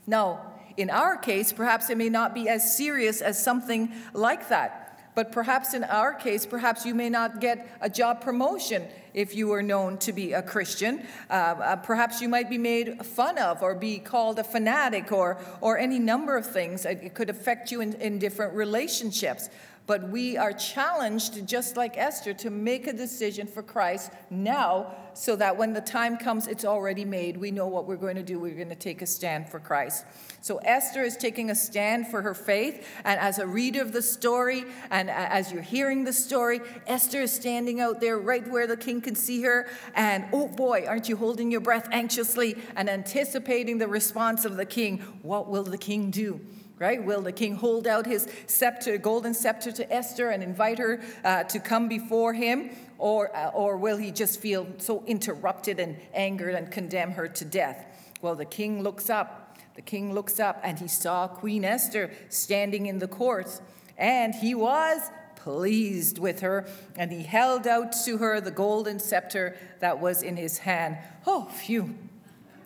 Now, 0.05 0.53
in 0.77 0.91
our 0.91 1.17
case, 1.17 1.51
perhaps 1.51 1.89
it 1.89 1.97
may 1.97 2.09
not 2.09 2.35
be 2.35 2.47
as 2.47 2.77
serious 2.77 3.21
as 3.21 3.43
something 3.43 3.91
like 4.13 4.49
that. 4.49 4.82
But 5.15 5.31
perhaps 5.31 5.73
in 5.73 5.83
our 5.83 6.13
case, 6.13 6.45
perhaps 6.45 6.85
you 6.85 6.95
may 6.95 7.09
not 7.09 7.39
get 7.39 7.67
a 7.81 7.89
job 7.89 8.21
promotion 8.21 8.87
if 9.13 9.35
you 9.35 9.51
are 9.53 9.61
known 9.61 9.97
to 9.99 10.11
be 10.11 10.33
a 10.33 10.41
Christian. 10.41 11.05
Uh, 11.29 11.33
uh, 11.33 11.75
perhaps 11.77 12.21
you 12.21 12.27
might 12.27 12.49
be 12.49 12.57
made 12.57 13.05
fun 13.05 13.37
of 13.37 13.61
or 13.61 13.75
be 13.75 13.99
called 13.99 14.39
a 14.39 14.43
fanatic 14.43 15.11
or, 15.11 15.37
or 15.61 15.77
any 15.77 15.99
number 15.99 16.35
of 16.35 16.45
things. 16.45 16.85
It 16.85 17.13
could 17.13 17.29
affect 17.29 17.71
you 17.71 17.81
in, 17.81 17.93
in 17.93 18.17
different 18.17 18.53
relationships. 18.53 19.49
But 19.85 20.09
we 20.09 20.37
are 20.37 20.53
challenged, 20.53 21.45
just 21.45 21.75
like 21.75 21.97
Esther, 21.97 22.33
to 22.35 22.49
make 22.49 22.87
a 22.87 22.93
decision 22.93 23.47
for 23.47 23.61
Christ 23.61 24.11
now 24.29 24.95
so 25.13 25.35
that 25.35 25.57
when 25.57 25.73
the 25.73 25.81
time 25.81 26.17
comes, 26.17 26.47
it's 26.47 26.63
already 26.63 27.03
made. 27.03 27.35
We 27.35 27.51
know 27.51 27.67
what 27.67 27.85
we're 27.85 27.97
going 27.97 28.15
to 28.15 28.23
do. 28.23 28.39
We're 28.39 28.55
going 28.55 28.69
to 28.69 28.75
take 28.75 29.01
a 29.01 29.05
stand 29.05 29.49
for 29.49 29.59
Christ. 29.59 30.05
So 30.43 30.57
Esther 30.57 31.03
is 31.03 31.15
taking 31.15 31.51
a 31.51 31.55
stand 31.55 32.09
for 32.09 32.21
her 32.21 32.33
faith. 32.33 32.85
And 33.05 33.17
as 33.17 33.39
a 33.39 33.47
reader 33.47 33.81
of 33.81 33.93
the 33.93 34.01
story, 34.01 34.65
and 34.91 35.09
as 35.09 35.53
you're 35.53 35.61
hearing 35.61 36.03
the 36.03 36.11
story, 36.11 36.59
Esther 36.85 37.21
is 37.21 37.31
standing 37.31 37.79
out 37.79 38.01
there 38.01 38.19
right 38.19 38.45
where 38.49 38.67
the 38.67 38.75
king 38.75 38.99
can 38.99 39.15
see 39.15 39.41
her. 39.43 39.67
And 39.95 40.25
oh 40.33 40.49
boy, 40.49 40.83
aren't 40.85 41.07
you 41.07 41.15
holding 41.15 41.49
your 41.49 41.61
breath 41.61 41.87
anxiously 41.93 42.57
and 42.75 42.89
anticipating 42.89 43.77
the 43.77 43.87
response 43.87 44.43
of 44.43 44.57
the 44.57 44.65
king? 44.65 44.97
What 45.21 45.47
will 45.47 45.63
the 45.63 45.77
king 45.77 46.11
do? 46.11 46.41
Right? 46.77 47.01
Will 47.01 47.21
the 47.21 47.31
king 47.31 47.55
hold 47.55 47.87
out 47.87 48.05
his 48.05 48.27
scepter, 48.45 48.97
golden 48.97 49.33
scepter 49.33 49.71
to 49.71 49.93
Esther 49.93 50.31
and 50.31 50.43
invite 50.43 50.77
her 50.77 51.01
uh, 51.23 51.43
to 51.45 51.59
come 51.61 51.87
before 51.87 52.33
him? 52.33 52.71
Or, 52.97 53.33
uh, 53.33 53.51
or 53.51 53.77
will 53.77 53.95
he 53.95 54.11
just 54.11 54.41
feel 54.41 54.67
so 54.77 55.05
interrupted 55.07 55.79
and 55.79 55.95
angered 56.13 56.55
and 56.55 56.69
condemn 56.69 57.11
her 57.11 57.29
to 57.29 57.45
death? 57.45 57.85
Well, 58.21 58.35
the 58.35 58.43
king 58.43 58.83
looks 58.83 59.09
up 59.09 59.42
the 59.75 59.81
king 59.81 60.13
looks 60.13 60.39
up 60.39 60.59
and 60.63 60.79
he 60.79 60.87
saw 60.87 61.27
Queen 61.27 61.65
Esther 61.65 62.11
standing 62.29 62.85
in 62.85 62.99
the 62.99 63.07
court, 63.07 63.61
and 63.97 64.35
he 64.35 64.55
was 64.55 65.09
pleased 65.35 66.17
with 66.19 66.39
her, 66.39 66.65
and 66.95 67.11
he 67.11 67.23
held 67.23 67.67
out 67.67 67.91
to 68.05 68.17
her 68.17 68.39
the 68.39 68.51
golden 68.51 68.99
scepter 68.99 69.57
that 69.79 69.99
was 69.99 70.21
in 70.21 70.37
his 70.37 70.59
hand. 70.59 70.97
Oh, 71.27 71.45
phew. 71.45 71.95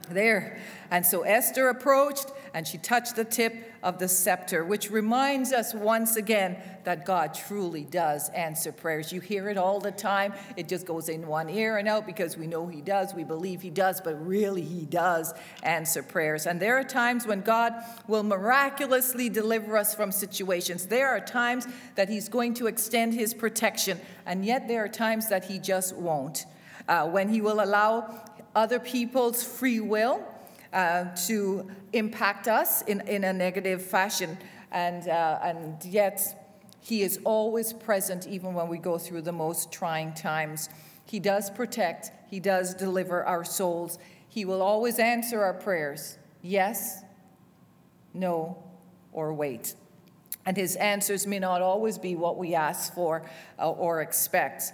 There. 0.10 0.60
And 0.90 1.06
so 1.06 1.24
Esther 1.24 1.68
approached 1.68 2.32
and 2.54 2.66
she 2.66 2.78
touched 2.78 3.16
the 3.18 3.26
tip 3.26 3.67
of 3.84 4.00
the 4.00 4.08
scepter, 4.08 4.66
which 4.66 4.90
reminds 4.90 5.54
us 5.54 5.74
once 5.74 6.16
again 6.16 6.58
that 6.84 7.06
God 7.06 7.34
truly 7.34 7.84
does 7.84 8.30
answer 8.30 8.72
prayers. 8.72 9.12
You 9.12 9.20
hear 9.20 9.50
it 9.50 9.58
all 9.58 9.80
the 9.80 9.92
time. 9.92 10.34
It 10.56 10.68
just 10.68 10.86
goes 10.86 11.10
in 11.10 11.28
one 11.28 11.50
ear 11.50 11.78
and 11.78 11.88
out 11.88 12.06
because 12.06 12.38
we 12.38 12.48
know 12.48 12.68
He 12.68 12.82
does, 12.82 13.14
we 13.14 13.24
believe 13.24 13.62
He 13.62 13.70
does, 13.70 14.02
but 14.02 14.16
really 14.26 14.62
He 14.62 14.86
does 14.86 15.34
answer 15.64 16.02
prayers. 16.02 16.46
And 16.46 16.60
there 16.60 16.78
are 16.78 16.84
times 16.84 17.28
when 17.28 17.42
God 17.42 17.74
will 18.08 18.24
miraculously 18.24 19.30
deliver 19.30 19.78
us 19.78 19.94
from 19.94 20.12
situations. 20.12 20.88
There 20.88 21.10
are 21.10 21.20
times 21.20 21.68
that 21.96 22.10
He's 22.10 22.30
going 22.30 22.54
to 22.56 22.68
extend 22.68 23.14
His 23.14 23.34
protection, 23.34 24.00
and 24.26 24.46
yet 24.46 24.68
there 24.68 24.84
are 24.84 24.90
times 24.90 25.30
that 25.30 25.46
He 25.46 25.60
just 25.60 25.96
won't. 25.96 26.46
Uh, 26.88 27.08
when 27.08 27.30
He 27.30 27.42
will 27.42 27.62
allow 27.62 28.24
other 28.56 28.80
people's 28.80 29.44
free 29.44 29.80
will 29.80 30.24
uh, 30.78 31.06
to 31.16 31.68
impact 31.92 32.48
us 32.48 32.84
in, 32.84 33.02
in 33.08 33.24
a 33.24 33.34
negative 33.34 33.82
fashion. 33.82 34.38
And, 34.72 35.10
uh, 35.10 35.40
and 35.42 35.84
yet, 35.84 36.22
He 36.82 37.02
is 37.02 37.20
always 37.24 37.74
present, 37.74 38.28
even 38.28 38.54
when 38.54 38.68
we 38.68 38.78
go 38.78 39.00
through 39.00 39.24
the 39.24 39.32
most 39.32 39.72
trying 39.72 40.14
times. 40.14 40.70
He 41.06 41.20
does 41.20 41.50
protect, 41.50 42.12
He 42.30 42.40
does 42.40 42.76
deliver 42.76 43.26
our 43.26 43.44
souls. 43.44 43.98
He 44.30 44.46
will 44.46 44.62
always 44.62 45.00
answer 45.00 45.42
our 45.42 45.56
prayers 45.56 46.20
yes, 46.44 47.02
no, 48.14 48.64
or 49.12 49.34
wait. 49.34 49.74
And 50.46 50.56
His 50.56 50.76
answers 50.76 51.26
may 51.26 51.40
not 51.40 51.64
always 51.64 51.98
be 51.98 52.16
what 52.16 52.38
we 52.38 52.54
ask 52.54 52.94
for 52.94 53.28
uh, 53.58 53.72
or 53.72 54.02
expect. 54.02 54.74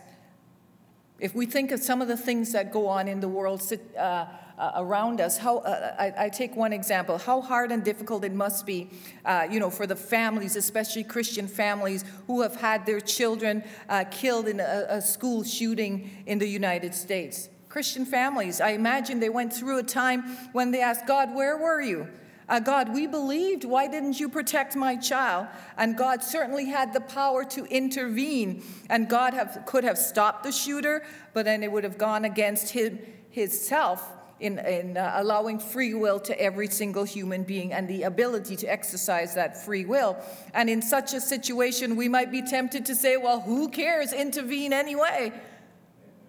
If 1.17 1.33
we 1.33 1.45
think 1.45 1.71
of 1.71 1.79
some 1.79 2.01
of 2.01 2.09
the 2.09 2.17
things 2.17 2.51
that 2.51 2.73
go 2.73 2.87
on 2.87 3.07
in 3.07 3.21
the 3.21 3.29
world, 3.29 3.61
uh, 3.97 4.25
around 4.57 5.19
us. 5.19 5.37
How 5.37 5.59
uh, 5.59 5.95
I, 5.97 6.25
I, 6.25 6.29
take 6.29 6.55
one 6.55 6.73
example: 6.73 7.17
how 7.17 7.41
hard 7.41 7.71
and 7.71 7.83
difficult 7.83 8.23
it 8.23 8.33
must 8.33 8.65
be, 8.65 8.89
uh, 9.25 9.47
you 9.49 9.59
know, 9.59 9.69
for 9.69 9.87
the 9.87 9.95
families, 9.95 10.55
especially 10.55 11.03
Christian 11.03 11.47
families, 11.47 12.05
who 12.27 12.41
have 12.41 12.55
had 12.55 12.85
their 12.85 12.99
children 12.99 13.63
uh, 13.89 14.05
killed 14.11 14.47
in 14.47 14.59
a, 14.59 14.85
a 14.89 15.01
school 15.01 15.43
shooting 15.43 16.09
in 16.25 16.39
the 16.39 16.47
United 16.47 16.93
States. 16.93 17.49
Christian 17.69 18.05
families, 18.05 18.61
I 18.61 18.69
imagine 18.69 19.19
they 19.19 19.29
went 19.29 19.51
through 19.51 19.79
a 19.79 19.83
time 19.83 20.23
when 20.51 20.71
they 20.71 20.81
asked 20.81 21.07
God, 21.07 21.33
"Where 21.33 21.57
were 21.57 21.81
you?" 21.81 22.07
Uh, 22.49 22.59
God, 22.59 22.93
we 22.93 23.07
believed. 23.07 23.63
Why 23.63 23.87
didn't 23.87 24.19
you 24.19 24.27
protect 24.27 24.75
my 24.75 24.97
child? 24.97 25.47
And 25.77 25.97
God 25.97 26.21
certainly 26.21 26.65
had 26.65 26.93
the 26.93 26.99
power 26.99 27.45
to 27.45 27.65
intervene. 27.65 28.63
And 28.89 29.07
God 29.07 29.33
have, 29.33 29.63
could 29.65 29.85
have 29.85 29.97
stopped 29.97 30.43
the 30.43 30.51
shooter, 30.51 31.05
but 31.33 31.45
then 31.45 31.63
it 31.63 31.71
would 31.71 31.85
have 31.85 31.97
gone 31.97 32.25
against 32.25 32.71
him, 32.71 32.99
himself 33.29 34.11
in, 34.43 34.59
in 34.59 34.97
uh, 34.97 35.13
allowing 35.15 35.57
free 35.57 35.93
will 35.93 36.19
to 36.19 36.39
every 36.39 36.67
single 36.67 37.05
human 37.05 37.43
being 37.43 37.71
and 37.71 37.87
the 37.87 38.03
ability 38.03 38.57
to 38.57 38.67
exercise 38.67 39.33
that 39.35 39.63
free 39.63 39.85
will. 39.85 40.17
And 40.53 40.69
in 40.69 40.81
such 40.81 41.13
a 41.13 41.21
situation, 41.21 41.95
we 41.95 42.09
might 42.09 42.29
be 42.29 42.41
tempted 42.41 42.85
to 42.87 42.95
say, 42.95 43.15
well, 43.15 43.39
who 43.39 43.69
cares? 43.69 44.11
Intervene 44.11 44.73
anyway, 44.73 45.31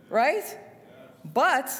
right? 0.08 0.44
But 1.34 1.70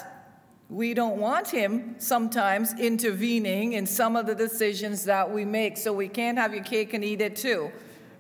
we 0.69 0.93
don't 0.93 1.19
want 1.19 1.49
him 1.49 1.95
sometimes 1.99 2.75
intervening 2.81 3.75
in 3.75 3.87
some 3.87 4.17
of 4.17 4.27
the 4.27 4.35
decisions 4.35 5.05
that 5.05 5.31
we 5.31 5.45
make. 5.45 5.77
So 5.77 5.93
we 5.93 6.09
can't 6.09 6.37
have 6.37 6.53
your 6.53 6.65
cake 6.65 6.95
and 6.95 7.05
eat 7.05 7.21
it 7.21 7.37
too 7.37 7.71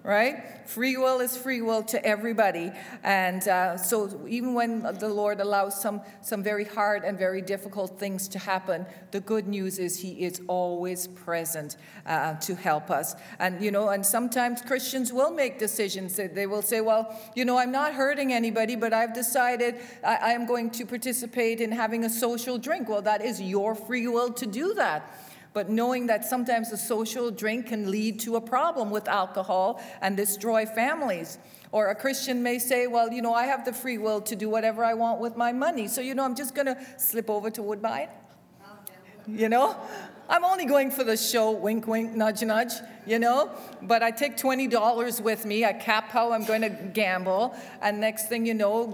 right? 0.04 0.68
Free 0.68 0.98
will 0.98 1.20
is 1.20 1.34
free 1.34 1.62
will 1.62 1.82
to 1.84 2.04
everybody. 2.04 2.70
And 3.02 3.46
uh, 3.48 3.78
so, 3.78 4.20
even 4.28 4.52
when 4.52 4.82
the 4.82 5.08
Lord 5.08 5.40
allows 5.40 5.80
some, 5.80 6.02
some 6.20 6.42
very 6.42 6.64
hard 6.64 7.04
and 7.04 7.18
very 7.18 7.40
difficult 7.40 7.98
things 7.98 8.28
to 8.28 8.38
happen, 8.38 8.84
the 9.12 9.20
good 9.20 9.48
news 9.48 9.78
is 9.78 9.98
He 9.98 10.24
is 10.24 10.42
always 10.46 11.06
present 11.08 11.78
uh, 12.04 12.34
to 12.34 12.54
help 12.54 12.90
us. 12.90 13.16
And, 13.38 13.64
you 13.64 13.70
know, 13.70 13.88
and 13.88 14.04
sometimes 14.04 14.60
Christians 14.60 15.10
will 15.10 15.30
make 15.30 15.58
decisions. 15.58 16.16
They 16.16 16.46
will 16.46 16.62
say, 16.62 16.82
well, 16.82 17.18
you 17.34 17.46
know, 17.46 17.56
I'm 17.56 17.72
not 17.72 17.94
hurting 17.94 18.30
anybody, 18.30 18.76
but 18.76 18.92
I've 18.92 19.14
decided 19.14 19.76
I, 20.04 20.16
I 20.16 20.30
am 20.32 20.44
going 20.46 20.70
to 20.72 20.84
participate 20.84 21.62
in 21.62 21.72
having 21.72 22.04
a 22.04 22.10
social 22.10 22.58
drink. 22.58 22.90
Well, 22.90 23.02
that 23.02 23.24
is 23.24 23.40
your 23.40 23.74
free 23.74 24.06
will 24.06 24.32
to 24.34 24.46
do 24.46 24.74
that 24.74 25.10
but 25.54 25.70
knowing 25.70 26.06
that 26.08 26.24
sometimes 26.24 26.72
a 26.72 26.76
social 26.76 27.30
drink 27.30 27.68
can 27.68 27.90
lead 27.90 28.20
to 28.20 28.36
a 28.36 28.40
problem 28.40 28.90
with 28.90 29.08
alcohol 29.08 29.80
and 30.02 30.16
destroy 30.16 30.66
families. 30.66 31.38
Or 31.70 31.88
a 31.88 31.94
Christian 31.94 32.42
may 32.42 32.58
say, 32.58 32.86
Well, 32.86 33.12
you 33.12 33.22
know, 33.22 33.32
I 33.32 33.46
have 33.46 33.64
the 33.64 33.72
free 33.72 33.98
will 33.98 34.20
to 34.22 34.36
do 34.36 34.50
whatever 34.50 34.84
I 34.84 34.94
want 34.94 35.20
with 35.20 35.36
my 35.36 35.52
money. 35.52 35.88
So, 35.88 36.00
you 36.00 36.14
know, 36.14 36.24
I'm 36.24 36.34
just 36.34 36.54
going 36.54 36.66
to 36.66 36.76
slip 36.98 37.30
over 37.30 37.50
to 37.50 37.62
Woodbine. 37.62 38.08
You 39.26 39.48
know? 39.48 39.76
I'm 40.28 40.44
only 40.44 40.64
going 40.64 40.90
for 40.90 41.04
the 41.04 41.16
show, 41.16 41.50
wink, 41.50 41.86
wink, 41.86 42.14
nudge, 42.14 42.42
nudge, 42.42 42.72
you 43.06 43.18
know? 43.18 43.50
But 43.82 44.02
I 44.02 44.10
take 44.10 44.36
$20 44.36 45.20
with 45.20 45.44
me. 45.44 45.64
I 45.64 45.72
cap 45.72 46.10
how 46.10 46.32
I'm 46.32 46.44
going 46.44 46.62
to 46.62 46.70
gamble. 46.70 47.54
And 47.82 48.00
next 48.00 48.28
thing 48.28 48.46
you 48.46 48.54
know, 48.54 48.84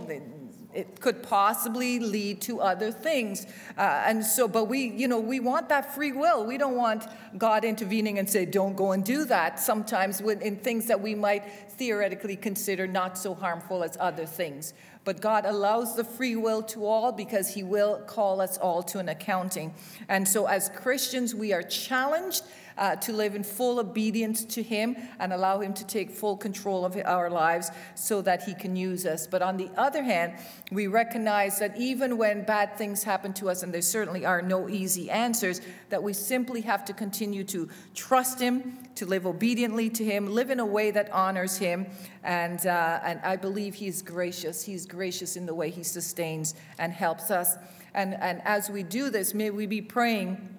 it 0.73 1.01
could 1.01 1.23
possibly 1.23 1.99
lead 1.99 2.41
to 2.43 2.61
other 2.61 2.93
things. 2.93 3.47
Uh, 3.77 4.03
and 4.07 4.25
so, 4.25 4.47
but 4.47 4.65
we, 4.65 4.89
you 4.91 5.09
know, 5.09 5.19
we 5.19 5.41
want 5.41 5.69
that 5.69 5.95
free 5.95 6.13
will. 6.13 6.47
We 6.47 6.59
don't 6.59 6.77
want 6.77 7.07
God 7.37 7.65
intervening 7.65 8.19
and 8.19 8.29
say, 8.29 8.45
don't 8.45 8.77
go 8.77 8.93
and 8.93 9.05
do 9.05 9.25
that. 9.25 9.59
Sometimes 9.59 10.23
when, 10.23 10.41
in 10.41 10.57
things 10.57 10.87
that 10.87 11.01
we 11.01 11.15
might 11.15 11.71
theoretically 11.73 12.37
consider 12.37 12.87
not 12.87 13.19
so 13.19 13.35
harmful 13.35 13.83
as 13.83 13.97
other 13.99 14.27
things. 14.27 14.75
But 15.05 15.21
God 15.21 15.47
allows 15.47 15.97
the 15.97 16.05
free 16.05 16.37
will 16.37 16.63
to 16.65 16.85
all 16.85 17.11
because 17.11 17.55
He 17.55 17.63
will 17.63 18.01
call 18.07 18.41
us 18.41 18.59
all 18.59 18.83
to 18.85 18.99
an 18.99 19.09
accounting. 19.09 19.75
And 20.09 20.29
so, 20.29 20.47
as 20.47 20.69
Christians, 20.69 21.35
we 21.35 21.55
are 21.55 21.63
challenged 21.63 22.45
uh, 22.81 22.97
to 22.97 23.13
live 23.13 23.35
in 23.35 23.45
full 23.45 23.79
obedience 23.79 24.43
to 24.47 24.63
Him 24.63 24.97
and 25.21 25.33
allow 25.33 25.61
Him 25.61 25.75
to 25.75 25.87
take 25.87 26.11
full 26.11 26.37
control 26.37 26.85
of 26.85 26.97
our 27.05 27.31
lives 27.31 27.71
so 27.95 28.23
that 28.23 28.43
He 28.43 28.55
can 28.55 28.75
use 28.75 29.05
us. 29.05 29.27
But 29.27 29.43
on 29.43 29.59
the 29.59 29.71
other 29.77 30.03
hand, 30.03 30.39
we 30.73 30.87
recognize 30.87 31.59
that 31.59 31.77
even 31.77 32.17
when 32.17 32.43
bad 32.43 32.77
things 32.77 33.05
happen 33.05 33.35
to 33.35 33.51
us, 33.51 33.63
and 33.63 33.73
there 33.73 33.83
certainly 33.83 34.25
are 34.25 34.41
no 34.41 34.69
easy 34.69 35.11
answers, 35.11 35.61
that 35.91 36.03
we 36.03 36.15
simply 36.15 36.63
have 36.63 36.85
to 36.87 36.95
continue 36.95 37.45
to 37.45 37.69
trust 37.95 38.41
Him, 38.41 38.79
to 38.95 39.05
live 39.05 39.27
obediently 39.27 39.91
to 39.91 40.05
Him, 40.05 40.33
live 40.33 40.51
in 40.51 40.59
a 40.59 40.67
way 40.67 40.91
that 40.91 41.13
honors 41.13 41.59
Him. 41.59 41.87
And, 42.25 42.67
uh, 42.67 43.01
and 43.05 43.21
I 43.21 43.37
believe 43.37 43.75
He's 43.75 44.01
gracious. 44.01 44.65
He's 44.65 44.87
gracious 44.87 45.37
in 45.37 45.45
the 45.45 45.55
way 45.55 45.69
He 45.69 45.83
sustains 45.83 46.55
and 46.79 46.95
helps 46.95 47.31
us. 47.31 47.57
And, 47.93 48.15
and 48.15 48.41
as 48.45 48.71
we 48.71 48.85
do 48.85 49.11
this, 49.11 49.35
may 49.35 49.51
we 49.51 49.67
be 49.67 49.83
praying 49.83 50.57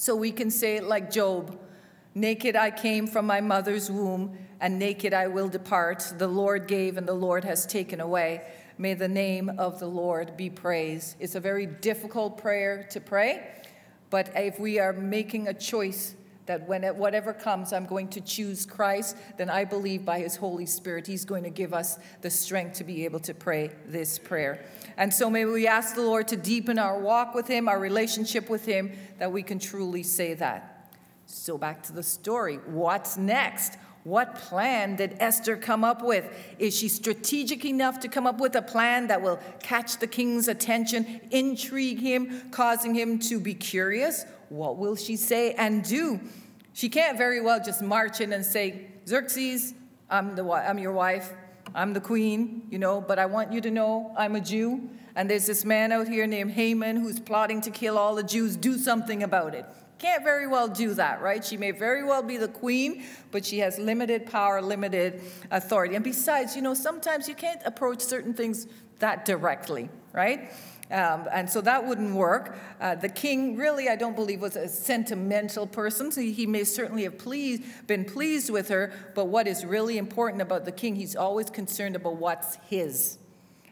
so 0.00 0.16
we 0.16 0.32
can 0.32 0.50
say 0.50 0.76
it 0.76 0.84
like 0.84 1.10
Job 1.10 1.58
Naked 2.14 2.56
I 2.56 2.70
came 2.70 3.06
from 3.06 3.26
my 3.26 3.42
mother's 3.42 3.90
womb, 3.90 4.36
and 4.60 4.78
naked 4.78 5.12
I 5.12 5.26
will 5.26 5.48
depart. 5.48 6.14
The 6.16 6.26
Lord 6.26 6.66
gave, 6.66 6.96
and 6.96 7.06
the 7.06 7.12
Lord 7.12 7.44
has 7.44 7.66
taken 7.66 8.00
away. 8.00 8.50
May 8.78 8.94
the 8.94 9.08
name 9.08 9.50
of 9.58 9.78
the 9.78 9.86
Lord 9.86 10.38
be 10.38 10.48
praised. 10.48 11.16
It's 11.20 11.34
a 11.34 11.40
very 11.40 11.66
difficult 11.66 12.38
prayer 12.38 12.88
to 12.92 12.98
pray, 12.98 13.62
but 14.08 14.30
if 14.34 14.58
we 14.58 14.78
are 14.78 14.94
making 14.94 15.48
a 15.48 15.54
choice 15.54 16.14
that 16.46 16.66
when 16.66 16.82
it, 16.82 16.96
whatever 16.96 17.34
comes, 17.34 17.72
I'm 17.72 17.86
going 17.86 18.08
to 18.08 18.22
choose 18.22 18.64
Christ, 18.64 19.16
then 19.36 19.50
I 19.50 19.64
believe 19.66 20.06
by 20.06 20.18
His 20.18 20.34
Holy 20.34 20.66
Spirit, 20.66 21.06
He's 21.06 21.26
going 21.26 21.44
to 21.44 21.50
give 21.50 21.74
us 21.74 21.98
the 22.22 22.30
strength 22.30 22.78
to 22.78 22.84
be 22.84 23.04
able 23.04 23.20
to 23.20 23.34
pray 23.34 23.70
this 23.86 24.18
prayer. 24.18 24.64
And 25.00 25.14
so 25.14 25.30
may 25.30 25.46
we 25.46 25.66
ask 25.66 25.94
the 25.94 26.02
Lord 26.02 26.28
to 26.28 26.36
deepen 26.36 26.78
our 26.78 26.98
walk 26.98 27.34
with 27.34 27.48
Him, 27.48 27.68
our 27.70 27.80
relationship 27.80 28.50
with 28.50 28.66
Him, 28.66 28.92
that 29.18 29.32
we 29.32 29.42
can 29.42 29.58
truly 29.58 30.02
say 30.02 30.34
that. 30.34 30.92
So 31.24 31.56
back 31.56 31.82
to 31.84 31.94
the 31.94 32.02
story. 32.02 32.56
What's 32.66 33.16
next? 33.16 33.78
What 34.04 34.34
plan 34.34 34.96
did 34.96 35.16
Esther 35.18 35.56
come 35.56 35.84
up 35.84 36.02
with? 36.02 36.30
Is 36.58 36.76
she 36.76 36.88
strategic 36.88 37.64
enough 37.64 38.00
to 38.00 38.08
come 38.08 38.26
up 38.26 38.40
with 38.40 38.54
a 38.56 38.62
plan 38.62 39.06
that 39.06 39.22
will 39.22 39.40
catch 39.62 39.96
the 39.96 40.06
king's 40.06 40.48
attention, 40.48 41.22
intrigue 41.30 42.00
him, 42.00 42.50
causing 42.50 42.94
him 42.94 43.18
to 43.20 43.40
be 43.40 43.54
curious? 43.54 44.26
What 44.50 44.76
will 44.76 44.96
she 44.96 45.16
say 45.16 45.52
and 45.52 45.82
do? 45.82 46.20
She 46.74 46.90
can't 46.90 47.16
very 47.16 47.40
well 47.40 47.62
just 47.64 47.80
march 47.80 48.20
in 48.20 48.34
and 48.34 48.44
say, 48.44 48.88
Xerxes, 49.08 49.72
I'm, 50.10 50.34
the, 50.34 50.44
I'm 50.52 50.78
your 50.78 50.92
wife, 50.92 51.32
I'm 51.74 51.92
the 51.92 52.00
queen, 52.00 52.62
you 52.70 52.78
know, 52.78 53.00
but 53.00 53.18
I 53.18 53.26
want 53.26 53.52
you 53.52 53.60
to 53.60 53.70
know 53.70 54.14
I'm 54.16 54.36
a 54.36 54.40
Jew. 54.40 54.88
And 55.14 55.28
there's 55.28 55.46
this 55.46 55.64
man 55.64 55.92
out 55.92 56.08
here 56.08 56.26
named 56.26 56.52
Haman 56.52 56.96
who's 56.96 57.20
plotting 57.20 57.60
to 57.62 57.70
kill 57.70 57.98
all 57.98 58.14
the 58.14 58.22
Jews. 58.22 58.56
Do 58.56 58.78
something 58.78 59.22
about 59.22 59.54
it. 59.54 59.66
Can't 59.98 60.24
very 60.24 60.46
well 60.46 60.66
do 60.66 60.94
that, 60.94 61.20
right? 61.20 61.44
She 61.44 61.58
may 61.58 61.72
very 61.72 62.02
well 62.02 62.22
be 62.22 62.38
the 62.38 62.48
queen, 62.48 63.04
but 63.30 63.44
she 63.44 63.58
has 63.58 63.78
limited 63.78 64.24
power, 64.24 64.62
limited 64.62 65.20
authority. 65.50 65.94
And 65.94 66.02
besides, 66.02 66.56
you 66.56 66.62
know, 66.62 66.72
sometimes 66.72 67.28
you 67.28 67.34
can't 67.34 67.60
approach 67.66 68.00
certain 68.00 68.32
things 68.32 68.66
that 69.00 69.26
directly, 69.26 69.90
right? 70.12 70.52
Um, 70.90 71.28
and 71.32 71.48
so 71.48 71.60
that 71.60 71.86
wouldn't 71.86 72.14
work. 72.14 72.58
Uh, 72.80 72.96
the 72.96 73.08
king, 73.08 73.56
really, 73.56 73.88
I 73.88 73.94
don't 73.94 74.16
believe, 74.16 74.40
was 74.40 74.56
a 74.56 74.68
sentimental 74.68 75.66
person. 75.66 76.10
So 76.10 76.20
he 76.20 76.46
may 76.46 76.64
certainly 76.64 77.04
have 77.04 77.16
pleased, 77.16 77.62
been 77.86 78.04
pleased 78.04 78.50
with 78.50 78.68
her, 78.68 78.92
but 79.14 79.26
what 79.26 79.46
is 79.46 79.64
really 79.64 79.98
important 79.98 80.42
about 80.42 80.64
the 80.64 80.72
king, 80.72 80.96
he's 80.96 81.14
always 81.14 81.48
concerned 81.48 81.94
about 81.94 82.16
what's 82.16 82.56
his. 82.68 83.18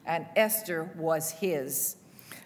And 0.07 0.27
Esther 0.37 0.91
was 0.97 1.33
his. 1.33 1.97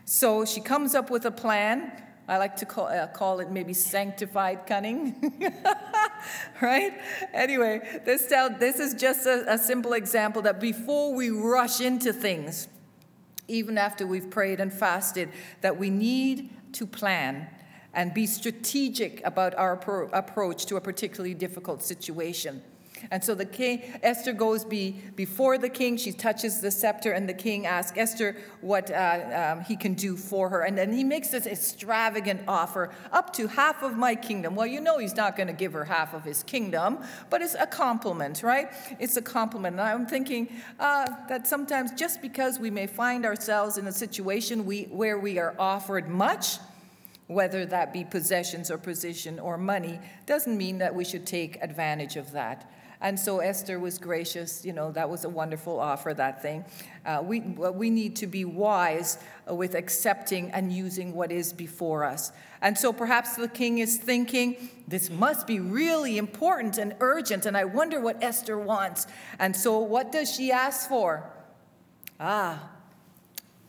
So 0.07 0.45
she 0.47 0.61
comes 0.61 0.95
up 0.95 1.11
with 1.11 1.27
a 1.27 1.31
plan. 1.31 1.93
I 2.27 2.39
like 2.39 2.57
to 2.57 2.67
call, 2.67 2.87
uh, 2.87 3.09
call 3.09 3.41
it 3.41 3.51
maybe 3.51 3.75
sanctified 3.75 4.67
cunning. 4.67 5.51
right? 6.63 6.93
Anyway, 7.35 8.01
this, 8.07 8.27
this 8.27 8.79
is 8.79 8.95
just 8.95 9.27
a, 9.27 9.53
a 9.53 9.59
simple 9.59 9.93
example 9.93 10.41
that 10.43 10.61
before 10.61 11.15
we 11.15 11.29
rush 11.29 11.81
into 11.81 12.13
things, 12.13 12.69
even 13.53 13.79
after 13.79 14.07
we've 14.07 14.31
prayed 14.31 14.61
and 14.61 14.73
fasted, 14.73 15.29
that 15.61 15.77
we 15.77 15.91
need 15.91 16.51
to 16.75 16.87
plan 16.87 17.47
and 17.95 18.15
be 18.15 18.27
strategic 18.27 19.25
about 19.25 19.55
our 19.55 19.75
approach 20.13 20.67
to 20.67 20.77
a 20.77 20.81
particularly 20.81 21.35
difficult 21.35 21.83
situation. 21.83 22.63
And 23.11 23.23
so 23.23 23.35
the 23.35 23.45
king, 23.45 23.83
Esther 24.03 24.33
goes 24.33 24.65
be, 24.65 24.97
before 25.17 25.59
the 25.59 25.69
king. 25.69 25.97
She 25.97 26.13
touches 26.13 26.61
the 26.61 26.71
scepter, 26.71 27.13
and 27.13 27.29
the 27.29 27.35
king 27.35 27.67
asks 27.67 27.97
Esther 27.97 28.37
what 28.61 28.91
uh, 28.91 29.55
um, 29.59 29.65
he 29.65 29.77
can 29.77 29.95
do 29.95 30.17
for 30.17 30.49
her. 30.49 30.63
And 30.63 30.77
then 30.77 30.93
he 30.93 31.05
makes 31.05 31.29
this 31.29 31.47
extravagant 31.47 32.43
offer 32.47 32.91
up 33.13 33.33
to 33.35 33.47
half 33.49 33.83
of 33.83 33.97
my 33.97 34.15
kingdom. 34.15 34.55
Well, 34.55 34.67
you 34.67 34.81
know 34.81 34.99
he's 34.99 35.17
not 35.17 35.37
going 35.37 35.49
to 35.49 35.53
give 35.53 35.73
her 35.73 35.85
half 35.85 36.15
of 36.15 36.25
his 36.25 36.43
kingdom, 36.43 36.99
but 37.31 37.43
it's 37.43 37.55
a 37.55 37.67
compliment, 37.67 38.43
right? 38.43 38.71
It's 38.99 39.17
a 39.17 39.23
compliment. 39.23 39.79
And 39.79 39.83
I'm 39.83 40.07
thinking 40.07 40.49
uh, 40.79 41.07
that 41.29 41.47
sometimes 41.47 41.93
just 41.93 42.23
because 42.23 42.59
we 42.59 42.71
may 42.71 42.87
find 42.87 43.25
ourselves 43.25 43.79
in 43.79 43.87
a 43.87 43.93
situation 43.93 44.65
we, 44.65 44.85
where 44.85 45.19
we 45.19 45.39
are 45.39 45.55
offered 45.59 46.09
much, 46.09 46.59
whether 47.27 47.65
that 47.67 47.93
be 47.93 48.05
possessions 48.05 48.71
or 48.71 48.79
position 48.79 49.39
or 49.39 49.57
money, 49.57 49.99
doesn't 50.27 50.57
mean 50.57 50.79
that 50.79 50.95
we 50.95 51.05
should 51.05 51.27
take 51.27 51.59
advantage 51.63 52.17
of 52.17 52.33
that. 52.33 52.71
And 53.03 53.19
so 53.19 53.41
Esther 53.41 53.81
was 53.81 53.99
gracious. 53.99 54.65
You 54.65 54.73
know, 54.73 54.93
that 54.93 55.11
was 55.11 55.25
a 55.25 55.29
wonderful 55.29 55.79
offer, 55.79 56.15
that 56.15 56.41
thing. 56.41 56.65
Uh, 57.05 57.21
we, 57.23 57.41
we 57.41 57.91
need 57.91 58.15
to 58.17 58.29
be 58.29 58.45
wise 58.45 59.19
with 59.49 59.75
accepting 59.75 60.53
and 60.53 60.73
using 60.73 61.13
what 61.13 61.33
is 61.33 61.53
before 61.53 62.05
us. 62.05 62.31
And 62.63 62.79
so 62.79 62.93
perhaps 62.93 63.35
the 63.35 63.49
king 63.49 63.79
is 63.79 63.99
thinking, 63.99 64.71
this 64.87 65.11
must 65.11 65.49
be 65.49 65.59
really 65.59 66.17
important 66.17 66.79
and 66.79 66.95
urgent, 67.01 67.45
and 67.45 67.57
I 67.57 67.65
wonder 67.65 68.01
what 68.01 68.23
Esther 68.23 68.57
wants. 68.57 69.09
And 69.41 69.57
so 69.57 69.81
what 69.81 70.13
does 70.13 70.33
she 70.33 70.53
ask 70.53 70.89
for? 70.89 71.29
Ah, 72.21 72.71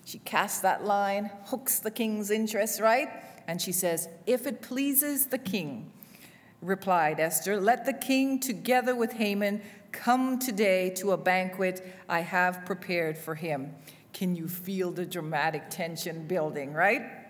she 0.05 0.19
casts 0.19 0.59
that 0.61 0.85
line, 0.85 1.31
hooks 1.45 1.79
the 1.79 1.89
king's 1.89 2.29
interest, 2.29 2.79
right? 2.79 3.09
And 3.47 3.59
she 3.59 3.71
says, 3.71 4.09
If 4.27 4.45
it 4.45 4.61
pleases 4.61 5.25
the 5.27 5.39
king, 5.39 5.91
replied 6.63 7.19
Esther, 7.19 7.59
Let 7.59 7.85
the 7.85 7.93
king, 7.93 8.39
together 8.39 8.95
with 8.95 9.13
Haman, 9.13 9.61
come 9.91 10.39
today 10.39 10.89
to 10.91 11.11
a 11.11 11.17
banquet 11.17 11.85
I 12.09 12.21
have 12.21 12.65
prepared 12.65 13.17
for 13.17 13.35
him. 13.35 13.75
Can 14.13 14.35
you 14.35 14.47
feel 14.47 14.91
the 14.91 15.05
dramatic 15.05 15.69
tension 15.69 16.27
building, 16.27 16.73
right? 16.73 17.22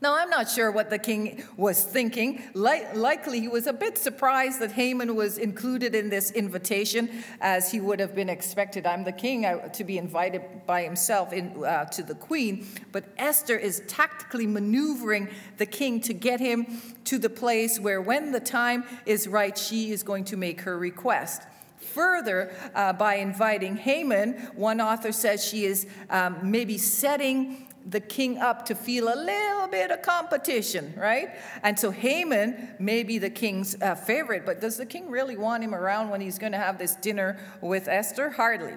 Now, 0.00 0.16
I'm 0.16 0.30
not 0.30 0.48
sure 0.48 0.70
what 0.70 0.90
the 0.90 0.98
king 0.98 1.42
was 1.56 1.82
thinking. 1.82 2.40
likely, 2.54 3.40
he 3.40 3.48
was 3.48 3.66
a 3.66 3.72
bit 3.72 3.98
surprised 3.98 4.60
that 4.60 4.70
Haman 4.70 5.16
was 5.16 5.38
included 5.38 5.92
in 5.96 6.08
this 6.08 6.30
invitation, 6.30 7.10
as 7.40 7.72
he 7.72 7.80
would 7.80 7.98
have 7.98 8.14
been 8.14 8.28
expected. 8.28 8.86
I'm 8.86 9.02
the 9.02 9.10
king 9.10 9.44
to 9.72 9.84
be 9.84 9.98
invited 9.98 10.42
by 10.66 10.84
himself 10.84 11.32
in, 11.32 11.64
uh, 11.64 11.86
to 11.86 12.04
the 12.04 12.14
queen. 12.14 12.68
But 12.92 13.06
Esther 13.18 13.56
is 13.56 13.82
tactically 13.88 14.46
maneuvering 14.46 15.30
the 15.56 15.66
king 15.66 16.00
to 16.02 16.14
get 16.14 16.38
him 16.38 16.80
to 17.06 17.18
the 17.18 17.30
place 17.30 17.80
where, 17.80 18.00
when 18.00 18.30
the 18.30 18.40
time 18.40 18.84
is 19.04 19.26
right, 19.26 19.58
she 19.58 19.90
is 19.90 20.04
going 20.04 20.26
to 20.26 20.36
make 20.36 20.60
her 20.60 20.78
request 20.78 21.42
further 21.78 22.52
uh, 22.74 22.92
by 22.92 23.16
inviting 23.16 23.76
Haman. 23.76 24.34
One 24.54 24.80
author 24.80 25.10
says 25.10 25.44
she 25.44 25.64
is 25.64 25.86
um, 26.10 26.38
maybe 26.42 26.78
setting 26.78 27.67
the 27.86 28.00
king 28.00 28.38
up 28.38 28.66
to 28.66 28.74
feel 28.74 29.08
a 29.08 29.16
little 29.16 29.68
bit 29.68 29.90
of 29.90 30.02
competition, 30.02 30.92
right? 30.96 31.30
And 31.62 31.78
so 31.78 31.90
Haman 31.90 32.76
may 32.78 33.02
be 33.02 33.18
the 33.18 33.30
king's 33.30 33.80
uh, 33.80 33.94
favorite, 33.94 34.44
but 34.44 34.60
does 34.60 34.76
the 34.76 34.86
king 34.86 35.10
really 35.10 35.36
want 35.36 35.62
him 35.62 35.74
around 35.74 36.10
when 36.10 36.20
he's 36.20 36.38
going 36.38 36.52
to 36.52 36.58
have 36.58 36.78
this 36.78 36.96
dinner 36.96 37.38
with 37.60 37.88
Esther? 37.88 38.30
Hardly. 38.30 38.74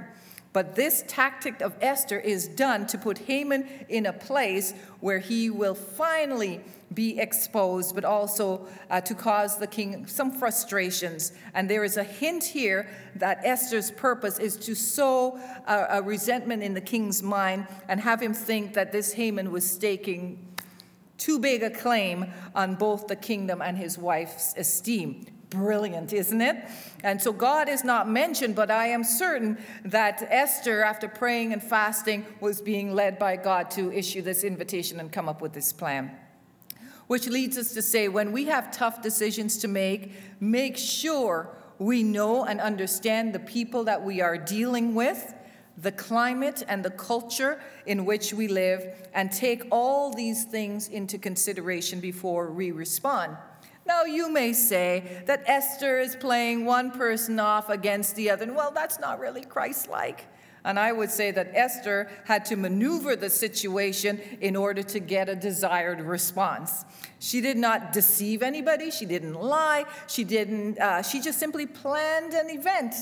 But 0.53 0.75
this 0.75 1.03
tactic 1.07 1.61
of 1.61 1.75
Esther 1.81 2.19
is 2.19 2.47
done 2.47 2.85
to 2.87 2.97
put 2.97 3.19
Haman 3.19 3.67
in 3.87 4.05
a 4.05 4.13
place 4.13 4.73
where 4.99 5.19
he 5.19 5.49
will 5.49 5.75
finally 5.75 6.61
be 6.93 7.19
exposed, 7.19 7.95
but 7.95 8.03
also 8.03 8.67
uh, 8.89 8.99
to 8.99 9.15
cause 9.15 9.57
the 9.57 9.67
king 9.67 10.05
some 10.07 10.29
frustrations. 10.29 11.31
And 11.53 11.69
there 11.69 11.85
is 11.85 11.95
a 11.95 12.03
hint 12.03 12.43
here 12.43 12.89
that 13.15 13.39
Esther's 13.45 13.91
purpose 13.91 14.39
is 14.39 14.57
to 14.57 14.75
sow 14.75 15.39
a, 15.67 15.99
a 15.99 16.01
resentment 16.01 16.63
in 16.63 16.73
the 16.73 16.81
king's 16.81 17.23
mind 17.23 17.67
and 17.87 18.01
have 18.01 18.21
him 18.21 18.33
think 18.33 18.73
that 18.73 18.91
this 18.91 19.13
Haman 19.13 19.51
was 19.51 19.69
staking 19.69 20.45
too 21.17 21.39
big 21.39 21.63
a 21.63 21.69
claim 21.69 22.25
on 22.55 22.75
both 22.75 23.07
the 23.07 23.15
kingdom 23.15 23.61
and 23.61 23.77
his 23.77 23.97
wife's 23.97 24.53
esteem. 24.57 25.25
Brilliant, 25.51 26.13
isn't 26.13 26.39
it? 26.39 26.63
And 27.03 27.21
so 27.21 27.33
God 27.33 27.67
is 27.67 27.83
not 27.83 28.09
mentioned, 28.09 28.55
but 28.55 28.71
I 28.71 28.87
am 28.87 29.03
certain 29.03 29.57
that 29.83 30.25
Esther, 30.29 30.81
after 30.81 31.09
praying 31.09 31.51
and 31.51 31.61
fasting, 31.61 32.25
was 32.39 32.61
being 32.61 32.95
led 32.95 33.19
by 33.19 33.35
God 33.35 33.69
to 33.71 33.91
issue 33.91 34.21
this 34.21 34.45
invitation 34.45 35.01
and 35.01 35.11
come 35.11 35.27
up 35.27 35.41
with 35.41 35.51
this 35.51 35.73
plan. 35.73 36.11
Which 37.07 37.27
leads 37.27 37.57
us 37.57 37.73
to 37.73 37.81
say 37.81 38.07
when 38.07 38.31
we 38.31 38.45
have 38.45 38.71
tough 38.71 39.01
decisions 39.01 39.57
to 39.57 39.67
make, 39.67 40.13
make 40.39 40.77
sure 40.77 41.49
we 41.79 42.01
know 42.01 42.45
and 42.45 42.61
understand 42.61 43.33
the 43.33 43.39
people 43.39 43.83
that 43.83 44.01
we 44.01 44.21
are 44.21 44.37
dealing 44.37 44.95
with, 44.95 45.33
the 45.77 45.91
climate 45.91 46.63
and 46.69 46.85
the 46.85 46.91
culture 46.91 47.61
in 47.85 48.05
which 48.05 48.33
we 48.33 48.47
live, 48.47 48.95
and 49.13 49.33
take 49.33 49.63
all 49.69 50.13
these 50.13 50.45
things 50.45 50.87
into 50.87 51.17
consideration 51.17 51.99
before 51.99 52.51
we 52.51 52.71
respond. 52.71 53.35
Now, 53.85 54.03
you 54.03 54.31
may 54.31 54.53
say 54.53 55.23
that 55.25 55.43
Esther 55.47 55.99
is 55.99 56.15
playing 56.15 56.65
one 56.65 56.91
person 56.91 57.39
off 57.39 57.69
against 57.69 58.15
the 58.15 58.29
other. 58.29 58.43
And, 58.43 58.55
Well, 58.55 58.71
that's 58.71 58.99
not 58.99 59.19
really 59.19 59.43
Christ 59.43 59.89
like. 59.89 60.27
And 60.63 60.77
I 60.77 60.91
would 60.91 61.09
say 61.09 61.31
that 61.31 61.51
Esther 61.55 62.07
had 62.25 62.45
to 62.45 62.55
maneuver 62.55 63.15
the 63.15 63.29
situation 63.29 64.21
in 64.41 64.55
order 64.55 64.83
to 64.83 64.99
get 64.99 65.27
a 65.27 65.35
desired 65.35 66.01
response. 66.01 66.85
She 67.19 67.41
did 67.41 67.57
not 67.57 67.91
deceive 67.93 68.43
anybody, 68.43 68.91
she 68.91 69.05
didn't 69.05 69.33
lie, 69.33 69.85
she 70.07 70.23
didn't, 70.23 70.79
uh, 70.79 71.01
she 71.01 71.19
just 71.19 71.39
simply 71.39 71.65
planned 71.65 72.33
an 72.33 72.49
event 72.51 72.93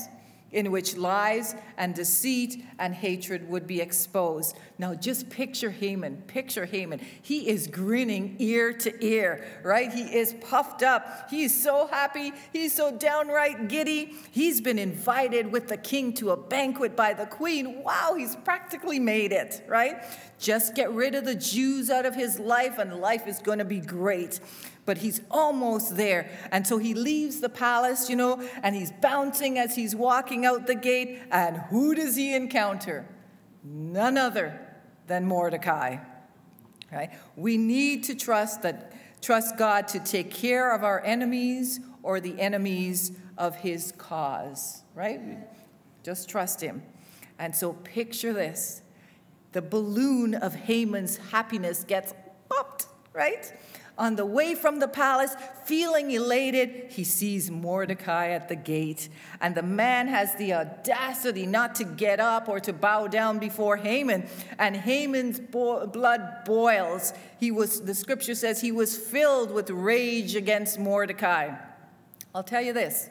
in 0.52 0.70
which 0.70 0.96
lies 0.96 1.54
and 1.76 1.94
deceit 1.94 2.64
and 2.78 2.94
hatred 2.94 3.48
would 3.48 3.66
be 3.66 3.80
exposed. 3.80 4.56
Now, 4.78 4.94
just 4.94 5.30
picture 5.30 5.70
Haman. 5.70 6.22
Picture 6.26 6.66
Haman. 6.66 7.00
He 7.22 7.48
is 7.48 7.66
grinning 7.66 8.36
ear 8.38 8.72
to 8.72 9.04
ear, 9.04 9.46
right? 9.62 9.92
He 9.92 10.02
is 10.02 10.34
puffed 10.40 10.82
up. 10.82 11.30
He's 11.30 11.62
so 11.62 11.86
happy. 11.86 12.32
He's 12.52 12.74
so 12.74 12.96
downright 12.96 13.68
giddy. 13.68 14.14
He's 14.30 14.60
been 14.60 14.78
invited 14.78 15.52
with 15.52 15.68
the 15.68 15.76
king 15.76 16.12
to 16.14 16.30
a 16.30 16.36
banquet 16.36 16.96
by 16.96 17.14
the 17.14 17.26
queen. 17.26 17.82
Wow, 17.82 18.14
he's 18.16 18.36
practically 18.36 18.98
made 18.98 19.32
it, 19.32 19.64
right? 19.68 20.02
Just 20.38 20.74
get 20.74 20.90
rid 20.92 21.14
of 21.14 21.24
the 21.24 21.34
Jews 21.34 21.90
out 21.90 22.06
of 22.06 22.14
his 22.14 22.38
life, 22.40 22.78
and 22.78 22.96
life 22.96 23.26
is 23.26 23.38
going 23.38 23.58
to 23.58 23.64
be 23.64 23.80
great 23.80 24.40
but 24.86 24.98
he's 24.98 25.20
almost 25.30 25.96
there. 25.96 26.30
And 26.50 26.66
so 26.66 26.78
he 26.78 26.94
leaves 26.94 27.40
the 27.40 27.48
palace, 27.48 28.08
you 28.08 28.16
know, 28.16 28.42
and 28.62 28.74
he's 28.74 28.92
bouncing 28.92 29.58
as 29.58 29.76
he's 29.76 29.94
walking 29.94 30.44
out 30.44 30.66
the 30.66 30.74
gate. 30.74 31.20
And 31.30 31.56
who 31.56 31.94
does 31.94 32.16
he 32.16 32.34
encounter? 32.34 33.06
None 33.62 34.16
other 34.18 34.60
than 35.06 35.26
Mordecai. 35.26 35.98
Right? 36.92 37.10
We 37.36 37.56
need 37.56 38.04
to 38.04 38.14
trust 38.14 38.62
that 38.62 38.92
trust 39.20 39.56
God 39.56 39.86
to 39.88 40.00
take 40.00 40.30
care 40.30 40.74
of 40.74 40.82
our 40.82 41.04
enemies 41.04 41.80
or 42.02 42.20
the 42.20 42.40
enemies 42.40 43.12
of 43.36 43.56
his 43.56 43.92
cause, 43.98 44.82
right? 44.94 45.20
Just 46.02 46.28
trust 46.28 46.60
him. 46.60 46.82
And 47.38 47.54
so 47.54 47.72
picture 47.72 48.32
this. 48.32 48.82
The 49.52 49.62
balloon 49.62 50.34
of 50.34 50.54
Haman's 50.54 51.16
happiness 51.16 51.84
gets 51.84 52.14
popped, 52.48 52.86
right? 53.12 53.52
On 54.00 54.16
the 54.16 54.24
way 54.24 54.54
from 54.54 54.78
the 54.78 54.88
palace, 54.88 55.36
feeling 55.64 56.10
elated, 56.10 56.86
he 56.88 57.04
sees 57.04 57.50
Mordecai 57.50 58.30
at 58.30 58.48
the 58.48 58.56
gate. 58.56 59.10
And 59.42 59.54
the 59.54 59.62
man 59.62 60.08
has 60.08 60.34
the 60.36 60.54
audacity 60.54 61.44
not 61.44 61.74
to 61.74 61.84
get 61.84 62.18
up 62.18 62.48
or 62.48 62.60
to 62.60 62.72
bow 62.72 63.08
down 63.08 63.38
before 63.38 63.76
Haman. 63.76 64.26
And 64.58 64.74
Haman's 64.74 65.38
bo- 65.38 65.86
blood 65.86 66.46
boils. 66.46 67.12
He 67.38 67.50
was, 67.50 67.82
the 67.82 67.94
scripture 67.94 68.34
says, 68.34 68.62
he 68.62 68.72
was 68.72 68.96
filled 68.96 69.50
with 69.50 69.68
rage 69.68 70.34
against 70.34 70.78
Mordecai. 70.78 71.54
I'll 72.34 72.42
tell 72.42 72.62
you 72.62 72.72
this 72.72 73.10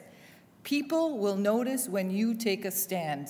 people 0.64 1.18
will 1.18 1.36
notice 1.36 1.88
when 1.88 2.10
you 2.10 2.34
take 2.34 2.64
a 2.64 2.70
stand 2.72 3.28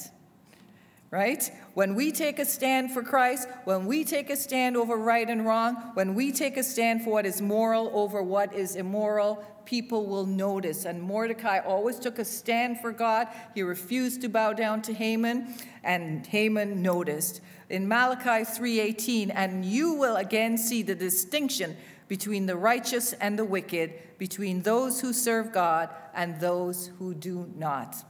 right? 1.11 1.51
When 1.75 1.95
we 1.95 2.13
take 2.13 2.39
a 2.39 2.45
stand 2.45 2.93
for 2.93 3.03
Christ, 3.03 3.49
when 3.65 3.87
we 3.87 4.05
take 4.05 4.31
a 4.31 4.37
stand 4.37 4.77
over 4.77 4.97
right 4.97 5.29
and 5.29 5.45
wrong, 5.45 5.75
when 5.95 6.15
we 6.15 6.31
take 6.31 6.57
a 6.57 6.63
stand 6.63 7.03
for 7.03 7.11
what 7.11 7.27
is 7.27 7.43
moral 7.43 7.91
over 7.93 8.23
what 8.23 8.55
is 8.55 8.77
immoral, 8.77 9.45
people 9.65 10.07
will 10.07 10.27
notice. 10.27 10.85
And 10.85 11.03
Mordecai 11.03 11.59
always 11.59 11.99
took 11.99 12.19
a 12.19 12.25
stand 12.25 12.81
for 12.81 12.93
God. 12.93 13.29
He 13.55 13.63
refused 13.63 14.21
to 14.23 14.29
bow 14.29 14.53
down 14.53 14.83
to 14.83 14.95
Haman, 14.95 15.55
and 15.83 16.27
Haman 16.27 16.81
noticed. 16.81 17.41
In 17.69 17.89
Malachi 17.89 18.45
3:18, 18.45 19.31
and 19.31 19.65
you 19.65 19.95
will 19.95 20.17
again 20.17 20.59
see 20.59 20.83
the 20.83 20.95
distinction 20.95 21.77
between 22.07 22.47
the 22.47 22.57
righteous 22.57 23.13
and 23.15 23.39
the 23.39 23.45
wicked, 23.45 23.93
between 24.19 24.63
those 24.63 25.01
who 25.01 25.13
serve 25.13 25.53
God 25.53 25.89
and 26.15 26.41
those 26.41 26.91
who 26.99 27.15
do 27.15 27.49
not. 27.57 28.05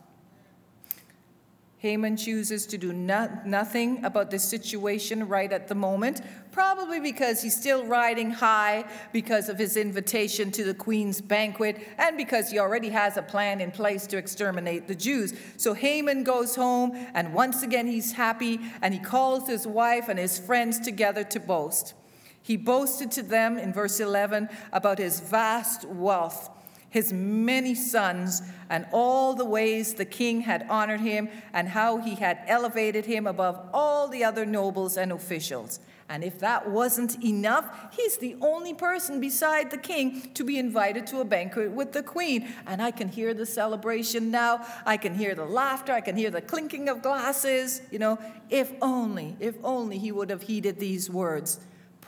Haman 1.80 2.18
chooses 2.18 2.66
to 2.66 2.76
do 2.76 2.92
no- 2.92 3.30
nothing 3.46 4.04
about 4.04 4.30
the 4.30 4.38
situation 4.38 5.26
right 5.26 5.50
at 5.50 5.66
the 5.66 5.74
moment, 5.74 6.20
probably 6.52 7.00
because 7.00 7.40
he's 7.40 7.58
still 7.58 7.86
riding 7.86 8.30
high 8.30 8.84
because 9.14 9.48
of 9.48 9.56
his 9.56 9.78
invitation 9.78 10.50
to 10.50 10.62
the 10.62 10.74
queen's 10.74 11.22
banquet 11.22 11.80
and 11.96 12.18
because 12.18 12.50
he 12.50 12.58
already 12.58 12.90
has 12.90 13.16
a 13.16 13.22
plan 13.22 13.62
in 13.62 13.70
place 13.70 14.06
to 14.08 14.18
exterminate 14.18 14.88
the 14.88 14.94
Jews. 14.94 15.32
So 15.56 15.72
Haman 15.72 16.22
goes 16.22 16.54
home, 16.54 16.92
and 17.14 17.32
once 17.32 17.62
again 17.62 17.86
he's 17.86 18.12
happy, 18.12 18.60
and 18.82 18.92
he 18.92 19.00
calls 19.00 19.48
his 19.48 19.66
wife 19.66 20.10
and 20.10 20.18
his 20.18 20.38
friends 20.38 20.80
together 20.80 21.24
to 21.24 21.40
boast. 21.40 21.94
He 22.42 22.58
boasted 22.58 23.10
to 23.12 23.22
them 23.22 23.56
in 23.56 23.72
verse 23.72 24.00
11 24.00 24.50
about 24.70 24.98
his 24.98 25.20
vast 25.20 25.86
wealth 25.86 26.50
his 26.90 27.12
many 27.12 27.74
sons, 27.74 28.42
and 28.68 28.86
all 28.92 29.34
the 29.34 29.44
ways 29.44 29.94
the 29.94 30.04
king 30.04 30.42
had 30.42 30.66
honored 30.68 31.00
him, 31.00 31.28
and 31.52 31.68
how 31.68 31.98
he 31.98 32.16
had 32.16 32.40
elevated 32.46 33.06
him 33.06 33.26
above 33.26 33.60
all 33.72 34.08
the 34.08 34.24
other 34.24 34.44
nobles 34.44 34.96
and 34.96 35.12
officials. 35.12 35.80
And 36.08 36.24
if 36.24 36.40
that 36.40 36.68
wasn't 36.68 37.22
enough, 37.24 37.94
he's 37.94 38.16
the 38.16 38.36
only 38.40 38.74
person 38.74 39.20
beside 39.20 39.70
the 39.70 39.78
king 39.78 40.32
to 40.34 40.42
be 40.42 40.58
invited 40.58 41.06
to 41.06 41.20
a 41.20 41.24
banquet 41.24 41.70
with 41.70 41.92
the 41.92 42.02
queen. 42.02 42.52
And 42.66 42.82
I 42.82 42.90
can 42.90 43.08
hear 43.08 43.32
the 43.32 43.46
celebration 43.46 44.32
now. 44.32 44.66
I 44.84 44.96
can 44.96 45.14
hear 45.14 45.36
the 45.36 45.44
laughter. 45.44 45.92
I 45.92 46.00
can 46.00 46.16
hear 46.16 46.30
the 46.30 46.40
clinking 46.40 46.88
of 46.88 47.00
glasses. 47.00 47.80
You 47.92 48.00
know, 48.00 48.18
if 48.50 48.72
only, 48.82 49.36
if 49.38 49.54
only 49.62 49.98
he 49.98 50.10
would 50.10 50.30
have 50.30 50.42
heeded 50.42 50.80
these 50.80 51.08
words 51.08 51.60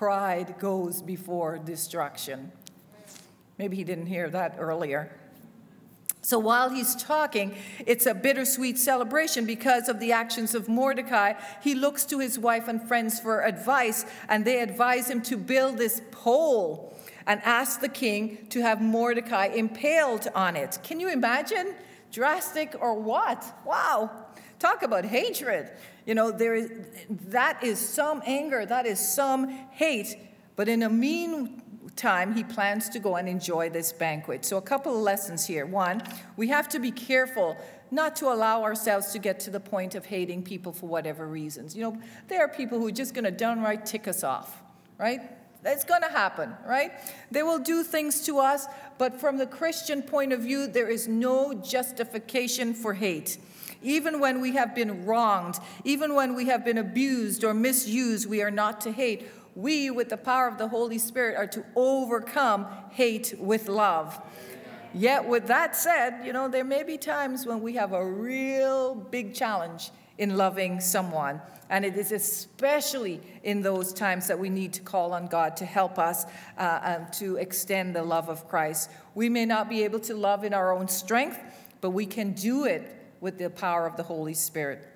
pride 0.03 0.59
goes 0.59 1.01
before 1.01 1.59
destruction. 1.59 2.51
Maybe 3.59 3.77
he 3.77 3.85
didn't 3.85 4.07
hear 4.07 4.29
that 4.31 4.57
earlier. 4.59 5.19
So 6.25 6.39
while 6.39 6.71
he's 6.71 6.95
talking, 6.95 7.57
it's 7.85 8.07
a 8.07 8.15
bittersweet 8.15 8.79
celebration 8.79 9.45
because 9.45 9.89
of 9.89 9.99
the 9.99 10.13
actions 10.13 10.55
of 10.55 10.69
Mordecai. 10.69 11.35
He 11.63 11.75
looks 11.75 12.05
to 12.07 12.21
his 12.21 12.39
wife 12.39 12.69
and 12.69 12.87
friends 12.87 13.19
for 13.19 13.45
advice, 13.45 14.07
and 14.29 14.45
they 14.45 14.61
advise 14.61 15.11
him 15.11 15.21
to 15.23 15.37
build 15.37 15.79
this 15.79 16.01
pole 16.13 16.97
and 17.27 17.41
ask 17.43 17.81
the 17.81 17.89
king 17.89 18.47
to 18.51 18.63
have 18.63 18.81
Mordecai 18.81 19.47
impaled 19.47 20.29
on 20.35 20.57
it. 20.57 20.79
Can 20.85 21.01
you 21.01 21.09
imagine? 21.09 21.75
Drastic 22.13 22.77
or 22.79 22.95
what? 22.95 23.45
Wow. 23.65 24.11
Talk 24.61 24.83
about 24.85 25.05
hatred. 25.05 25.71
You 26.07 26.15
know, 26.15 26.31
there 26.31 26.55
is, 26.55 26.71
that 27.09 27.65
is 27.65 27.81
some 27.81 28.23
anger, 28.27 28.65
that 28.65 28.87
is 28.87 29.01
some 29.01 29.49
hate. 29.73 30.17
But 30.55 30.69
in 30.69 30.83
a 30.83 30.89
mean 30.91 31.62
time, 31.97 32.35
he 32.35 32.45
plans 32.45 32.89
to 32.91 32.99
go 32.99 33.17
and 33.17 33.29
enjoy 33.29 33.71
this 33.71 33.93
banquet. 33.93 34.45
So, 34.45 34.57
a 34.57 34.63
couple 34.63 34.95
of 34.95 35.01
lessons 35.01 35.47
here. 35.47 35.67
One, 35.67 36.03
we 36.37 36.49
have 36.49 36.69
to 36.71 36.79
be 36.79 36.91
careful 36.91 37.57
not 37.91 38.17
to 38.17 38.33
allow 38.33 38.63
ourselves 38.63 39.13
to 39.13 39.19
get 39.19 39.39
to 39.41 39.51
the 39.51 39.61
point 39.61 39.95
of 39.95 40.07
hating 40.07 40.43
people 40.43 40.73
for 40.73 40.87
whatever 40.87 41.29
reasons. 41.29 41.77
You 41.77 41.83
know, 41.83 41.99
there 42.29 42.41
are 42.41 42.49
people 42.49 42.79
who 42.79 42.87
are 42.87 42.93
just 42.93 43.15
going 43.15 43.25
to 43.25 43.31
downright 43.31 43.85
tick 43.85 44.09
us 44.09 44.25
off, 44.25 44.63
right? 44.99 45.21
It's 45.65 45.85
going 45.85 46.03
to 46.03 46.09
happen, 46.09 46.55
right? 46.67 46.93
They 47.31 47.43
will 47.43 47.59
do 47.59 47.85
things 47.85 48.25
to 48.27 48.39
us, 48.39 48.67
but 48.99 49.21
from 49.21 49.39
the 49.39 49.47
Christian 49.47 50.03
point 50.03 50.33
of 50.33 50.41
view, 50.41 50.67
there 50.67 50.89
is 50.89 51.07
no 51.07 51.55
justification 51.55 52.75
for 52.75 52.95
hate. 52.95 53.39
Even 53.83 54.21
when 54.21 54.41
we 54.41 54.53
have 54.53 54.75
been 54.75 55.05
wronged, 55.05 55.59
even 55.85 56.15
when 56.15 56.35
we 56.35 56.47
have 56.47 56.65
been 56.65 56.79
abused 56.79 57.45
or 57.45 57.53
misused, 57.53 58.29
we 58.29 58.43
are 58.43 58.51
not 58.51 58.81
to 58.83 58.93
hate 58.93 59.29
we, 59.55 59.91
with 59.91 60.09
the 60.09 60.17
power 60.17 60.47
of 60.49 60.59
the 60.59 60.69
Holy 60.69 60.99
Spirit, 60.99 61.37
are 61.37 61.47
to 61.49 61.65
overcome 61.77 62.67
hate 62.91 63.35
with 63.39 63.69
love. 63.69 64.21
Yet, 64.95 65.27
with 65.27 65.47
that 65.47 65.75
said, 65.75 66.25
you 66.25 66.33
know, 66.33 66.49
there 66.49 66.65
may 66.65 66.83
be 66.83 66.99
times 66.99 67.47
when 67.47 67.61
we 67.63 67.75
have 67.75 67.93
a 67.93 68.07
real 68.07 68.95
big 68.95 69.35
challenge 69.35 69.91
in 70.19 70.37
loving 70.37 70.81
someone. 70.81 71.41
And 71.71 71.85
it 71.87 71.97
is 71.97 72.13
especially 72.13 73.21
in 73.43 73.63
those 73.63 73.95
times 73.95 74.27
that 74.27 74.39
we 74.39 74.51
need 74.51 74.75
to 74.75 74.83
call 74.83 75.15
on 75.15 75.27
God 75.27 75.57
to 75.57 75.65
help 75.65 75.99
us 75.99 76.27
uh, 76.59 76.81
um, 76.83 77.07
to 77.13 77.37
extend 77.37 77.97
the 77.97 78.03
love 78.03 78.29
of 78.29 78.47
Christ. 78.47 78.91
We 79.15 79.31
may 79.31 79.47
not 79.47 79.71
be 79.71 79.83
able 79.85 80.01
to 80.01 80.15
love 80.15 80.45
in 80.45 80.53
our 80.53 80.77
own 80.77 80.89
strength, 80.89 81.41
but 81.81 81.91
we 81.91 82.05
can 82.05 82.33
do 82.33 82.67
it 82.67 82.95
with 83.21 83.39
the 83.39 83.49
power 83.49 83.87
of 83.87 83.97
the 83.97 84.03
Holy 84.03 84.35
Spirit. 84.35 84.87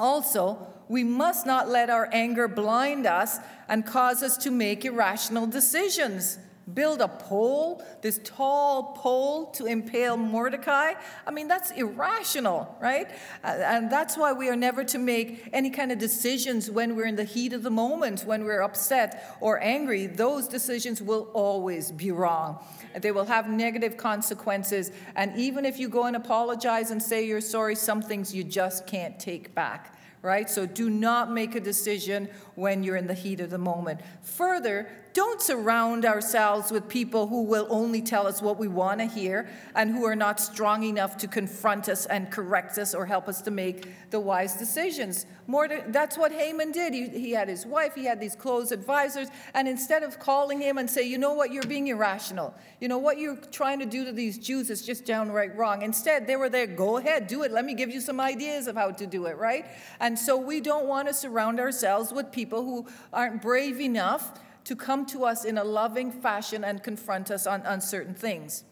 Also, 0.00 0.66
we 0.88 1.04
must 1.04 1.44
not 1.44 1.68
let 1.68 1.90
our 1.90 2.08
anger 2.10 2.48
blind 2.48 3.06
us 3.06 3.36
and 3.68 3.84
cause 3.84 4.22
us 4.22 4.38
to 4.38 4.50
make 4.50 4.84
irrational 4.84 5.46
decisions. 5.46 6.38
Build 6.72 7.00
a 7.00 7.08
pole, 7.08 7.82
this 8.00 8.20
tall 8.22 8.94
pole 8.96 9.46
to 9.52 9.66
impale 9.66 10.16
Mordecai. 10.16 10.92
I 11.26 11.30
mean, 11.30 11.48
that's 11.48 11.70
irrational, 11.72 12.76
right? 12.80 13.10
Uh, 13.42 13.48
and 13.48 13.90
that's 13.90 14.16
why 14.16 14.32
we 14.32 14.48
are 14.48 14.56
never 14.56 14.84
to 14.84 14.98
make 14.98 15.48
any 15.52 15.70
kind 15.70 15.90
of 15.90 15.98
decisions 15.98 16.70
when 16.70 16.94
we're 16.94 17.06
in 17.06 17.16
the 17.16 17.24
heat 17.24 17.52
of 17.52 17.62
the 17.62 17.70
moment, 17.70 18.24
when 18.24 18.44
we're 18.44 18.62
upset 18.62 19.36
or 19.40 19.60
angry. 19.60 20.06
Those 20.06 20.46
decisions 20.46 21.02
will 21.02 21.28
always 21.32 21.90
be 21.90 22.12
wrong. 22.12 22.62
They 22.94 23.10
will 23.10 23.26
have 23.26 23.48
negative 23.48 23.96
consequences. 23.96 24.92
And 25.16 25.36
even 25.36 25.64
if 25.64 25.78
you 25.78 25.88
go 25.88 26.04
and 26.04 26.14
apologize 26.14 26.90
and 26.90 27.02
say 27.02 27.26
you're 27.26 27.40
sorry, 27.40 27.74
some 27.74 28.00
things 28.00 28.34
you 28.34 28.44
just 28.44 28.86
can't 28.86 29.18
take 29.18 29.54
back 29.54 29.96
right? 30.22 30.50
So 30.50 30.66
do 30.66 30.90
not 30.90 31.32
make 31.32 31.54
a 31.54 31.60
decision 31.60 32.28
when 32.54 32.82
you're 32.82 32.96
in 32.96 33.06
the 33.06 33.14
heat 33.14 33.40
of 33.40 33.50
the 33.50 33.58
moment. 33.58 34.00
Further, 34.22 34.88
don't 35.12 35.42
surround 35.42 36.04
ourselves 36.04 36.70
with 36.70 36.88
people 36.88 37.26
who 37.26 37.42
will 37.42 37.66
only 37.70 38.00
tell 38.00 38.26
us 38.26 38.40
what 38.40 38.58
we 38.58 38.68
want 38.68 39.00
to 39.00 39.06
hear 39.06 39.48
and 39.74 39.90
who 39.90 40.04
are 40.04 40.16
not 40.16 40.38
strong 40.38 40.84
enough 40.84 41.16
to 41.18 41.26
confront 41.26 41.88
us 41.88 42.06
and 42.06 42.30
correct 42.30 42.78
us 42.78 42.94
or 42.94 43.06
help 43.06 43.28
us 43.28 43.42
to 43.42 43.50
make 43.50 43.88
the 44.10 44.20
wise 44.20 44.54
decisions. 44.54 45.26
To, 45.50 45.84
that's 45.88 46.16
what 46.16 46.30
Haman 46.30 46.70
did. 46.70 46.94
He, 46.94 47.08
he 47.08 47.30
had 47.32 47.48
his 47.48 47.66
wife, 47.66 47.94
he 47.94 48.04
had 48.04 48.20
these 48.20 48.36
close 48.36 48.70
advisors, 48.70 49.28
and 49.52 49.66
instead 49.66 50.04
of 50.04 50.20
calling 50.20 50.60
him 50.60 50.78
and 50.78 50.88
say, 50.88 51.02
you 51.02 51.18
know 51.18 51.32
what, 51.32 51.52
you're 51.52 51.64
being 51.64 51.88
irrational. 51.88 52.54
You 52.80 52.86
know 52.86 52.98
what 52.98 53.18
you're 53.18 53.36
trying 53.36 53.80
to 53.80 53.86
do 53.86 54.04
to 54.04 54.12
these 54.12 54.38
Jews 54.38 54.70
is 54.70 54.86
just 54.86 55.04
downright 55.04 55.56
wrong. 55.56 55.82
Instead, 55.82 56.26
they 56.26 56.36
were 56.36 56.48
there, 56.48 56.68
go 56.68 56.98
ahead, 56.98 57.26
do 57.26 57.42
it. 57.42 57.50
Let 57.50 57.64
me 57.64 57.74
give 57.74 57.90
you 57.90 58.00
some 58.00 58.20
ideas 58.20 58.68
of 58.68 58.76
how 58.76 58.92
to 58.92 59.06
do 59.06 59.26
it, 59.26 59.36
right? 59.38 59.66
And 59.98 60.16
so 60.16 60.36
we 60.36 60.60
don't 60.60 60.86
want 60.86 61.08
to 61.08 61.14
surround 61.14 61.58
ourselves 61.58 62.12
with 62.12 62.30
people 62.30 62.64
who 62.64 62.86
aren't 63.12 63.42
brave 63.42 63.80
enough 63.80 64.32
to 64.64 64.76
come 64.76 65.06
to 65.06 65.24
us 65.24 65.44
in 65.44 65.58
a 65.58 65.64
loving 65.64 66.10
fashion 66.10 66.64
and 66.64 66.82
confront 66.82 67.30
us 67.30 67.46
on, 67.46 67.66
on 67.66 67.80
certain 67.80 68.14
things. 68.14 68.64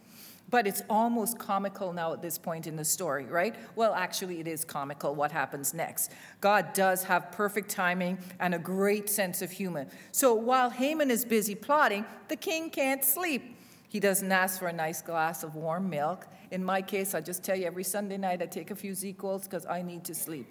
But 0.50 0.66
it's 0.66 0.82
almost 0.88 1.38
comical 1.38 1.92
now 1.92 2.14
at 2.14 2.22
this 2.22 2.38
point 2.38 2.66
in 2.66 2.76
the 2.76 2.84
story, 2.84 3.26
right? 3.26 3.54
Well, 3.76 3.92
actually, 3.92 4.40
it 4.40 4.48
is 4.48 4.64
comical 4.64 5.14
what 5.14 5.30
happens 5.30 5.74
next. 5.74 6.12
God 6.40 6.72
does 6.72 7.04
have 7.04 7.32
perfect 7.32 7.68
timing 7.68 8.18
and 8.40 8.54
a 8.54 8.58
great 8.58 9.10
sense 9.10 9.42
of 9.42 9.50
humor. 9.50 9.86
So 10.10 10.32
while 10.34 10.70
Haman 10.70 11.10
is 11.10 11.24
busy 11.24 11.54
plotting, 11.54 12.06
the 12.28 12.36
king 12.36 12.70
can't 12.70 13.04
sleep. 13.04 13.56
He 13.88 14.00
doesn't 14.00 14.30
ask 14.30 14.58
for 14.58 14.68
a 14.68 14.72
nice 14.72 15.02
glass 15.02 15.42
of 15.42 15.54
warm 15.54 15.90
milk. 15.90 16.26
In 16.50 16.64
my 16.64 16.80
case, 16.80 17.14
I 17.14 17.20
just 17.20 17.42
tell 17.42 17.56
you 17.56 17.66
every 17.66 17.84
Sunday 17.84 18.16
night 18.16 18.40
I 18.40 18.46
take 18.46 18.70
a 18.70 18.76
few 18.76 18.92
ZzzQuils 18.92 19.44
because 19.44 19.66
I 19.66 19.82
need 19.82 20.04
to 20.04 20.14
sleep. 20.14 20.46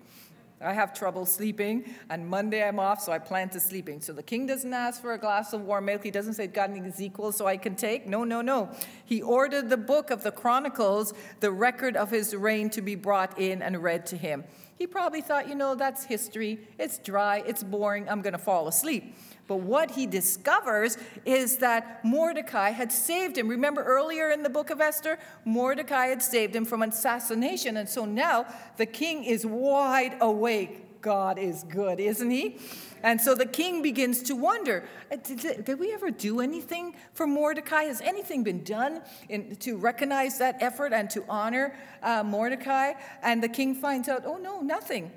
I 0.59 0.73
have 0.73 0.91
trouble 0.91 1.27
sleeping, 1.27 1.93
and 2.09 2.27
Monday 2.27 2.67
I'm 2.67 2.79
off, 2.79 3.01
so 3.01 3.11
I 3.11 3.19
plan 3.19 3.49
to 3.49 3.59
sleeping. 3.59 4.01
So 4.01 4.11
the 4.11 4.23
king 4.23 4.47
doesn't 4.47 4.73
ask 4.73 4.99
for 4.99 5.13
a 5.13 5.17
glass 5.19 5.53
of 5.53 5.61
warm 5.61 5.85
milk. 5.85 6.03
He 6.03 6.09
doesn't 6.09 6.33
say, 6.33 6.47
God 6.47 6.71
needs 6.71 6.99
equal 6.99 7.31
so 7.31 7.45
I 7.45 7.57
can 7.57 7.75
take. 7.75 8.07
No, 8.07 8.23
no, 8.23 8.41
no. 8.41 8.69
He 9.05 9.21
ordered 9.21 9.69
the 9.69 9.77
book 9.77 10.09
of 10.09 10.23
the 10.23 10.31
Chronicles, 10.31 11.13
the 11.41 11.51
record 11.51 11.95
of 11.95 12.09
his 12.09 12.35
reign, 12.35 12.71
to 12.71 12.81
be 12.81 12.95
brought 12.95 13.39
in 13.39 13.61
and 13.61 13.83
read 13.83 14.07
to 14.07 14.17
him. 14.17 14.45
He 14.77 14.85
probably 14.85 15.21
thought, 15.21 15.49
you 15.49 15.55
know, 15.55 15.75
that's 15.75 16.05
history. 16.05 16.59
It's 16.77 16.99
dry, 16.99 17.43
it's 17.47 17.63
boring, 17.63 18.07
I'm 18.07 18.21
going 18.21 18.33
to 18.33 18.39
fall 18.39 18.67
asleep. 18.67 19.15
But 19.47 19.57
what 19.57 19.91
he 19.91 20.05
discovers 20.05 20.97
is 21.25 21.57
that 21.57 22.03
Mordecai 22.03 22.71
had 22.71 22.91
saved 22.91 23.37
him. 23.37 23.47
Remember 23.47 23.83
earlier 23.83 24.29
in 24.29 24.43
the 24.43 24.49
book 24.49 24.69
of 24.69 24.81
Esther, 24.81 25.17
Mordecai 25.45 26.07
had 26.07 26.21
saved 26.21 26.55
him 26.55 26.65
from 26.65 26.81
assassination. 26.81 27.77
And 27.77 27.87
so 27.87 28.05
now 28.05 28.45
the 28.75 28.85
king 28.85 29.23
is 29.23 29.45
wide 29.45 30.17
awake. 30.19 30.86
God 31.01 31.37
is 31.37 31.63
good, 31.63 31.99
isn't 31.99 32.29
he? 32.29 32.57
And 33.03 33.21
so 33.21 33.35
the 33.35 33.45
king 33.45 33.81
begins 33.81 34.23
to 34.23 34.35
wonder 34.35 34.87
uh, 35.11 35.17
did, 35.17 35.65
did 35.65 35.79
we 35.79 35.93
ever 35.93 36.11
do 36.11 36.41
anything 36.41 36.95
for 37.13 37.27
Mordecai? 37.27 37.83
Has 37.83 38.01
anything 38.01 38.43
been 38.43 38.63
done 38.63 39.01
in, 39.29 39.55
to 39.57 39.77
recognize 39.77 40.37
that 40.39 40.61
effort 40.61 40.93
and 40.93 41.09
to 41.11 41.23
honor 41.29 41.75
uh, 42.01 42.23
Mordecai? 42.23 42.93
And 43.21 43.41
the 43.41 43.49
king 43.49 43.75
finds 43.75 44.09
out, 44.09 44.23
oh, 44.25 44.37
no, 44.37 44.61
nothing. 44.61 45.11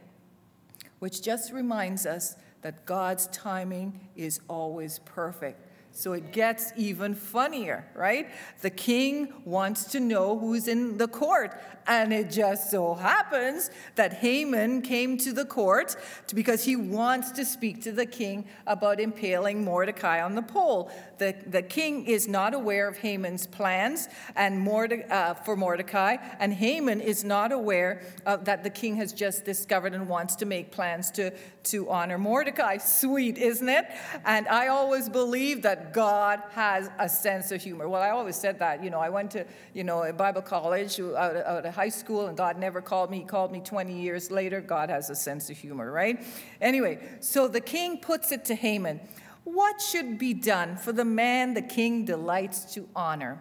Which 0.99 1.23
just 1.23 1.53
reminds 1.53 2.07
us 2.07 2.37
that 2.63 2.85
God's 2.85 3.27
timing 3.29 4.09
is 4.17 4.41
always 4.49 4.99
perfect. 5.01 5.67
So 5.93 6.13
it 6.13 6.33
gets 6.33 6.73
even 6.77 7.15
funnier, 7.15 7.85
right? 7.95 8.29
The 8.63 8.71
king 8.71 9.35
wants 9.45 9.85
to 9.93 10.01
know 10.01 10.39
who's 10.39 10.69
in 10.69 10.99
the 10.99 11.09
court. 11.09 11.61
And 11.87 12.13
it 12.13 12.31
just 12.31 12.71
so 12.71 12.95
happens 12.95 13.71
that 13.97 14.13
Haman 14.13 14.83
came 14.83 15.19
to 15.19 15.33
the 15.33 15.45
court 15.45 15.97
because 16.35 16.63
he 16.63 16.77
wants 16.77 17.33
to 17.33 17.45
speak 17.45 17.83
to 17.83 17.93
the 17.93 18.07
king 18.07 18.45
about 18.67 19.01
impaling 19.01 19.65
Mordecai 19.65 20.23
on 20.23 20.35
the 20.35 20.43
pole. 20.43 20.91
The, 21.19 21.35
the 21.47 21.63
king 21.63 22.07
is 22.07 22.29
not 22.29 22.55
aware 22.55 22.87
of 22.87 22.99
Haman's 22.99 23.47
plans 23.47 24.09
and 24.37 24.59
Morde, 24.61 25.05
uh, 25.11 25.35
for 25.35 25.57
Mordecai, 25.57 26.19
and 26.39 26.53
Haman 26.53 27.01
is 27.01 27.25
not 27.25 27.51
aware 27.51 28.03
that 28.25 28.63
the 28.63 28.71
king 28.71 28.97
has 28.97 29.13
just 29.13 29.45
discovered 29.45 29.95
and 29.95 30.09
wants 30.09 30.37
to 30.37 30.47
make 30.47 30.71
plans 30.71 31.11
to, 31.13 31.33
to 31.65 31.91
honor 31.91 32.19
Mordecai. 32.19 32.77
Sweet, 32.77 33.37
isn't 33.37 33.69
it? 33.69 33.87
And 34.25 34.47
I 34.49 34.69
always 34.69 35.09
believe 35.09 35.63
that 35.63 35.80
God 35.93 36.43
has 36.51 36.91
a 36.99 37.09
sense 37.09 37.51
of 37.53 37.63
humor. 37.63 37.89
Well, 37.89 38.03
I 38.03 38.11
always 38.11 38.37
said 38.37 38.59
that. 38.61 38.83
You 38.85 38.91
know, 38.91 39.01
I 39.01 39.09
went 39.09 39.31
to, 39.33 39.45
you 39.75 39.85
know, 39.85 40.05
a 40.05 40.13
Bible 40.13 40.43
college 40.43 41.01
out, 41.01 41.37
out 41.37 41.67
of 41.67 41.75
high 41.75 41.89
school, 41.89 42.27
and 42.29 42.37
God 42.37 42.59
never 42.59 42.81
called 42.81 43.11
me. 43.11 43.19
He 43.19 43.25
called 43.25 43.53
me 43.53 43.61
20 43.61 44.01
years 44.01 44.31
later. 44.31 44.61
God 44.61 44.91
has 44.91 45.11
a 45.11 45.15
sense 45.15 45.51
of 45.51 45.57
humor, 45.57 45.91
right? 45.91 46.25
Anyway, 46.61 46.99
so 47.21 47.49
the 47.49 47.61
king 47.61 47.99
puts 47.99 48.33
it 48.33 48.45
to 48.47 48.55
Haman 48.55 49.01
What 49.45 49.81
should 49.81 50.19
be 50.19 50.35
done 50.35 50.77
for 50.77 50.93
the 50.93 51.05
man 51.05 51.55
the 51.55 51.63
king 51.63 52.05
delights 52.05 52.75
to 52.75 52.89
honor? 52.95 53.41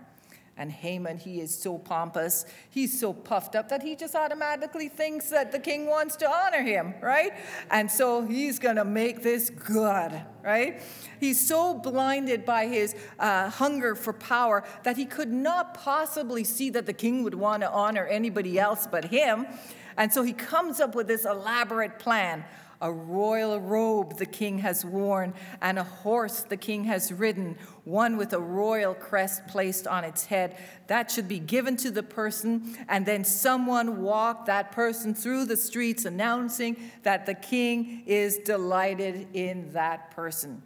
And 0.60 0.70
Haman, 0.70 1.18
he 1.18 1.40
is 1.40 1.58
so 1.58 1.78
pompous, 1.78 2.46
he's 2.70 3.00
so 3.00 3.14
puffed 3.14 3.56
up 3.56 3.70
that 3.70 3.82
he 3.82 3.96
just 3.96 4.14
automatically 4.14 4.90
thinks 4.90 5.30
that 5.30 5.54
the 5.54 5.58
king 5.58 5.86
wants 5.86 6.18
to 6.18 6.30
honor 6.30 6.62
him, 6.62 6.96
right? 7.02 7.32
And 7.72 7.90
so 7.90 8.24
he's 8.24 8.60
to 8.76 8.84
make 8.84 9.24
this 9.24 9.50
good, 9.50 10.22
right? 10.44 10.82
He's 11.22 11.40
so 11.40 11.76
blinded 11.76 12.44
by 12.44 12.68
his 12.68 12.94
uh, 13.20 13.50
hunger 13.50 13.96
for 13.96 14.12
power 14.12 14.66
that 14.84 14.98
he 14.98 15.06
could 15.06 15.32
not 15.32 15.76
possibly 15.76 16.44
see 16.44 16.70
that 16.72 16.86
the 16.86 16.94
king 16.94 17.24
would 17.24 17.36
want 17.36 17.64
to 17.64 17.72
honor 17.72 18.06
anybody 18.06 18.60
else 18.60 18.86
but 18.86 19.06
him. 19.06 19.48
And 19.96 20.12
so 20.12 20.24
he 20.24 20.34
comes 20.34 20.82
up 20.82 20.94
with 20.94 21.08
this 21.08 21.24
elaborate 21.24 22.00
plan 22.00 22.44
a 22.82 22.92
royal 22.92 23.60
robe 23.60 24.18
the 24.18 24.26
king 24.26 24.60
has 24.60 24.86
worn, 24.86 25.34
and 25.62 25.78
a 25.78 25.84
horse 25.84 26.42
the 26.42 26.58
king 26.58 26.86
has 26.86 27.12
ridden, 27.12 27.58
one 27.84 28.16
with 28.16 28.32
a 28.34 28.40
royal 28.40 28.94
crest 28.94 29.48
placed 29.48 29.86
on 29.86 30.04
its 30.04 30.26
head. 30.26 30.56
That 30.88 31.12
should 31.12 31.28
be 31.28 31.40
given 31.40 31.76
to 31.78 31.92
the 31.92 32.04
person, 32.04 32.78
and 32.88 33.06
then 33.06 33.24
someone 33.24 34.02
walk 34.02 34.46
that 34.46 34.72
person 34.72 35.14
through 35.14 35.46
the 35.46 35.58
streets 35.58 36.06
announcing 36.06 36.92
that 37.04 37.26
the 37.26 37.34
king 37.34 38.04
is 38.06 38.38
delighted 38.38 39.28
in 39.34 39.74
that 39.74 40.12
person. 40.12 40.62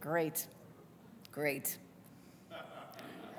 Great, 0.00 0.46
great. 1.32 1.76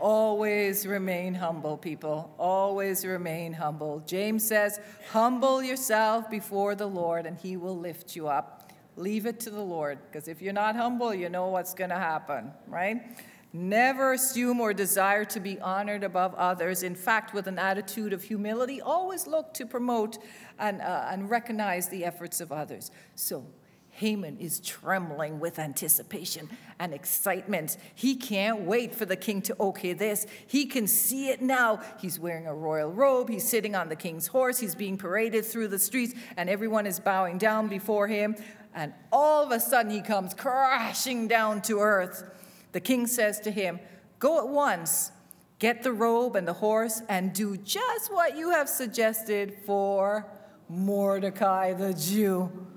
Always 0.02 0.88
remain 0.88 1.36
humble, 1.36 1.78
people. 1.78 2.34
Always 2.40 3.06
remain 3.06 3.54
humble. 3.54 4.00
James 4.08 4.44
says, 4.44 4.80
Humble 5.12 5.62
yourself 5.62 6.28
before 6.28 6.74
the 6.74 6.88
Lord, 6.88 7.28
and 7.28 7.38
he 7.38 7.56
will 7.56 7.78
lift 7.78 8.16
you 8.16 8.28
up. 8.28 8.74
Leave 8.96 9.28
it 9.28 9.40
to 9.42 9.52
the 9.52 9.62
Lord, 9.62 10.00
because 10.08 10.28
if 10.28 10.42
you're 10.42 10.54
not 10.54 10.76
humble, 10.76 11.14
you 11.14 11.30
know 11.30 11.48
what's 11.50 11.76
going 11.76 11.92
to 11.92 11.98
happen, 11.98 12.52
right? 12.68 13.16
Never 13.54 14.14
assume 14.14 14.60
or 14.60 14.74
desire 14.74 15.24
to 15.26 15.40
be 15.40 15.60
honored 15.60 16.04
above 16.04 16.34
others. 16.34 16.82
In 16.82 16.96
fact, 16.96 17.34
with 17.36 17.46
an 17.48 17.60
attitude 17.60 18.12
of 18.12 18.24
humility, 18.24 18.82
always 18.82 19.28
look 19.28 19.54
to 19.56 19.68
promote 19.68 20.18
and, 20.58 20.82
uh, 20.82 21.10
and 21.12 21.30
recognize 21.30 21.90
the 21.90 22.06
efforts 22.06 22.42
of 22.42 22.52
others. 22.52 22.90
So, 23.14 23.46
Haman 24.02 24.38
is 24.40 24.60
trembling 24.62 25.40
with 25.40 25.60
anticipation 25.60 26.50
and 26.80 26.92
excitement. 26.92 27.78
He 27.94 28.16
can't 28.16 28.62
wait 28.62 28.96
for 28.96 29.06
the 29.06 29.16
king 29.16 29.44
to 29.44 29.56
okay 29.60 29.94
this. 29.94 30.26
He 30.48 30.66
can 30.66 30.88
see 30.88 31.30
it 31.30 31.40
now. 31.40 31.82
He's 32.00 32.20
wearing 32.20 32.48
a 32.48 32.54
royal 32.56 32.92
robe. 32.92 33.30
He's 33.30 33.48
sitting 33.48 33.76
on 33.76 33.90
the 33.90 33.96
king's 33.96 34.26
horse. 34.26 34.58
He's 34.58 34.74
being 34.74 34.98
paraded 34.98 35.46
through 35.46 35.68
the 35.68 35.78
streets, 35.78 36.16
and 36.36 36.50
everyone 36.50 36.88
is 36.88 37.00
bowing 37.00 37.38
down 37.38 37.68
before 37.68 38.08
him. 38.08 38.36
And 38.74 38.92
all 39.12 39.44
of 39.44 39.52
a 39.52 39.60
sudden, 39.60 39.92
he 39.92 40.02
comes 40.02 40.34
crashing 40.34 41.28
down 41.28 41.62
to 41.64 41.78
earth. 41.78 42.24
The 42.72 42.80
king 42.80 43.06
says 43.06 43.40
to 43.42 43.52
him, 43.52 43.80
Go 44.18 44.40
at 44.40 44.48
once, 44.48 45.12
get 45.60 45.84
the 45.84 45.94
robe 45.94 46.36
and 46.36 46.48
the 46.48 46.54
horse, 46.54 47.04
and 47.08 47.34
do 47.34 47.56
just 47.56 48.12
what 48.12 48.36
you 48.36 48.50
have 48.50 48.68
suggested 48.68 49.60
for 49.64 50.26
Mordecai 50.68 51.74
the 51.74 51.94
Jew 51.94 52.71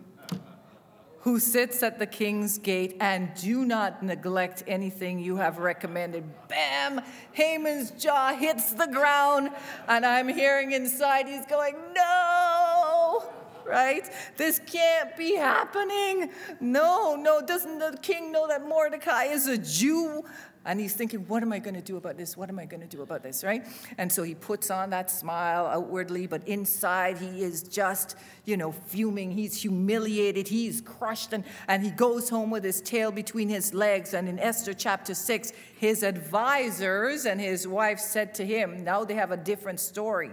who 1.24 1.40
sits 1.40 1.82
at 1.82 1.98
the 1.98 2.06
king's 2.06 2.58
gate, 2.58 2.98
and 3.00 3.32
do 3.34 3.64
not 3.64 4.02
neglect 4.02 4.62
anything 4.66 5.18
you 5.18 5.36
have 5.36 5.56
recommended. 5.56 6.22
Bam! 6.48 7.00
Haman's 7.32 7.92
jaw 7.92 8.34
hits 8.34 8.74
the 8.74 8.86
ground, 8.88 9.48
and 9.88 10.04
I'm 10.04 10.28
hearing 10.28 10.72
inside 10.72 11.26
he's 11.26 11.46
going, 11.46 11.76
No! 11.96 13.22
Right? 13.66 14.06
This 14.36 14.60
can't 14.66 15.16
be 15.16 15.34
happening. 15.34 16.30
No, 16.60 17.16
no. 17.16 17.40
Doesn't 17.40 17.78
the 17.78 17.98
king 18.02 18.30
know 18.30 18.46
that 18.46 18.68
Mordecai 18.68 19.24
is 19.24 19.46
a 19.46 19.56
Jew? 19.56 20.24
And 20.66 20.80
he's 20.80 20.94
thinking, 20.94 21.20
what 21.28 21.42
am 21.42 21.52
I 21.52 21.58
going 21.58 21.74
to 21.74 21.82
do 21.82 21.96
about 21.96 22.16
this? 22.16 22.36
What 22.36 22.48
am 22.48 22.58
I 22.58 22.64
going 22.64 22.80
to 22.80 22.86
do 22.86 23.02
about 23.02 23.22
this, 23.22 23.44
right? 23.44 23.66
And 23.98 24.10
so 24.10 24.22
he 24.22 24.34
puts 24.34 24.70
on 24.70 24.90
that 24.90 25.10
smile 25.10 25.66
outwardly, 25.66 26.26
but 26.26 26.46
inside 26.48 27.18
he 27.18 27.42
is 27.42 27.62
just, 27.62 28.16
you 28.46 28.56
know, 28.56 28.72
fuming. 28.72 29.30
He's 29.30 29.60
humiliated. 29.60 30.48
He's 30.48 30.80
crushed. 30.80 31.32
And, 31.32 31.44
and 31.68 31.82
he 31.82 31.90
goes 31.90 32.30
home 32.30 32.50
with 32.50 32.64
his 32.64 32.80
tail 32.80 33.10
between 33.10 33.50
his 33.50 33.74
legs. 33.74 34.14
And 34.14 34.28
in 34.28 34.38
Esther 34.38 34.72
chapter 34.72 35.14
6, 35.14 35.52
his 35.78 36.02
advisors 36.02 37.26
and 37.26 37.40
his 37.40 37.68
wife 37.68 37.98
said 37.98 38.34
to 38.36 38.46
him, 38.46 38.84
now 38.84 39.04
they 39.04 39.14
have 39.14 39.32
a 39.32 39.36
different 39.36 39.80
story. 39.80 40.30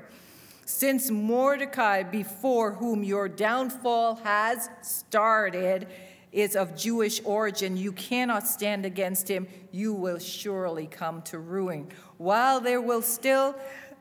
Since 0.65 1.11
Mordecai, 1.11 2.03
before 2.03 2.71
whom 2.71 3.03
your 3.03 3.27
downfall 3.27 4.15
has 4.23 4.69
started, 4.81 5.87
is 6.31 6.55
of 6.55 6.75
Jewish 6.75 7.21
origin, 7.25 7.77
you 7.77 7.91
cannot 7.91 8.47
stand 8.47 8.85
against 8.85 9.27
him. 9.27 9.47
You 9.71 9.93
will 9.93 10.19
surely 10.19 10.87
come 10.87 11.21
to 11.23 11.39
ruin. 11.39 11.89
While 12.17 12.59
there 12.61 12.81
will 12.81 13.01
still 13.01 13.55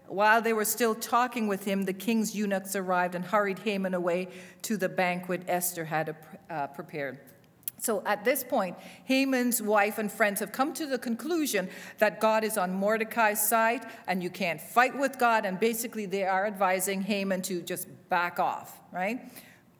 while 0.06 0.42
they 0.42 0.52
were 0.52 0.64
still 0.64 0.96
talking 0.96 1.46
with 1.46 1.64
him, 1.64 1.84
the 1.84 1.92
king's 1.92 2.34
eunuchs 2.34 2.74
arrived 2.74 3.14
and 3.14 3.24
hurried 3.24 3.60
Haman 3.60 3.94
away 3.94 4.26
to 4.62 4.76
the 4.76 4.88
banquet 4.88 5.42
Esther 5.46 5.84
had 5.84 6.16
uh, 6.50 6.66
prepared. 6.66 7.20
So 7.78 8.02
at 8.04 8.24
this 8.24 8.42
point, 8.42 8.76
Haman's 9.04 9.62
wife 9.62 9.98
and 9.98 10.10
friends 10.10 10.40
have 10.40 10.50
come 10.50 10.74
to 10.74 10.86
the 10.86 10.98
conclusion 10.98 11.70
that 11.98 12.20
God 12.20 12.42
is 12.42 12.58
on 12.58 12.74
Mordecai's 12.74 13.40
side 13.40 13.86
and 14.08 14.20
you 14.20 14.30
can't 14.30 14.60
fight 14.60 14.98
with 14.98 15.16
God. 15.18 15.46
And 15.46 15.58
basically, 15.58 16.06
they 16.06 16.24
are 16.24 16.44
advising 16.44 17.02
Haman 17.02 17.42
to 17.42 17.62
just 17.62 17.88
back 18.08 18.40
off, 18.40 18.78
right? 18.92 19.20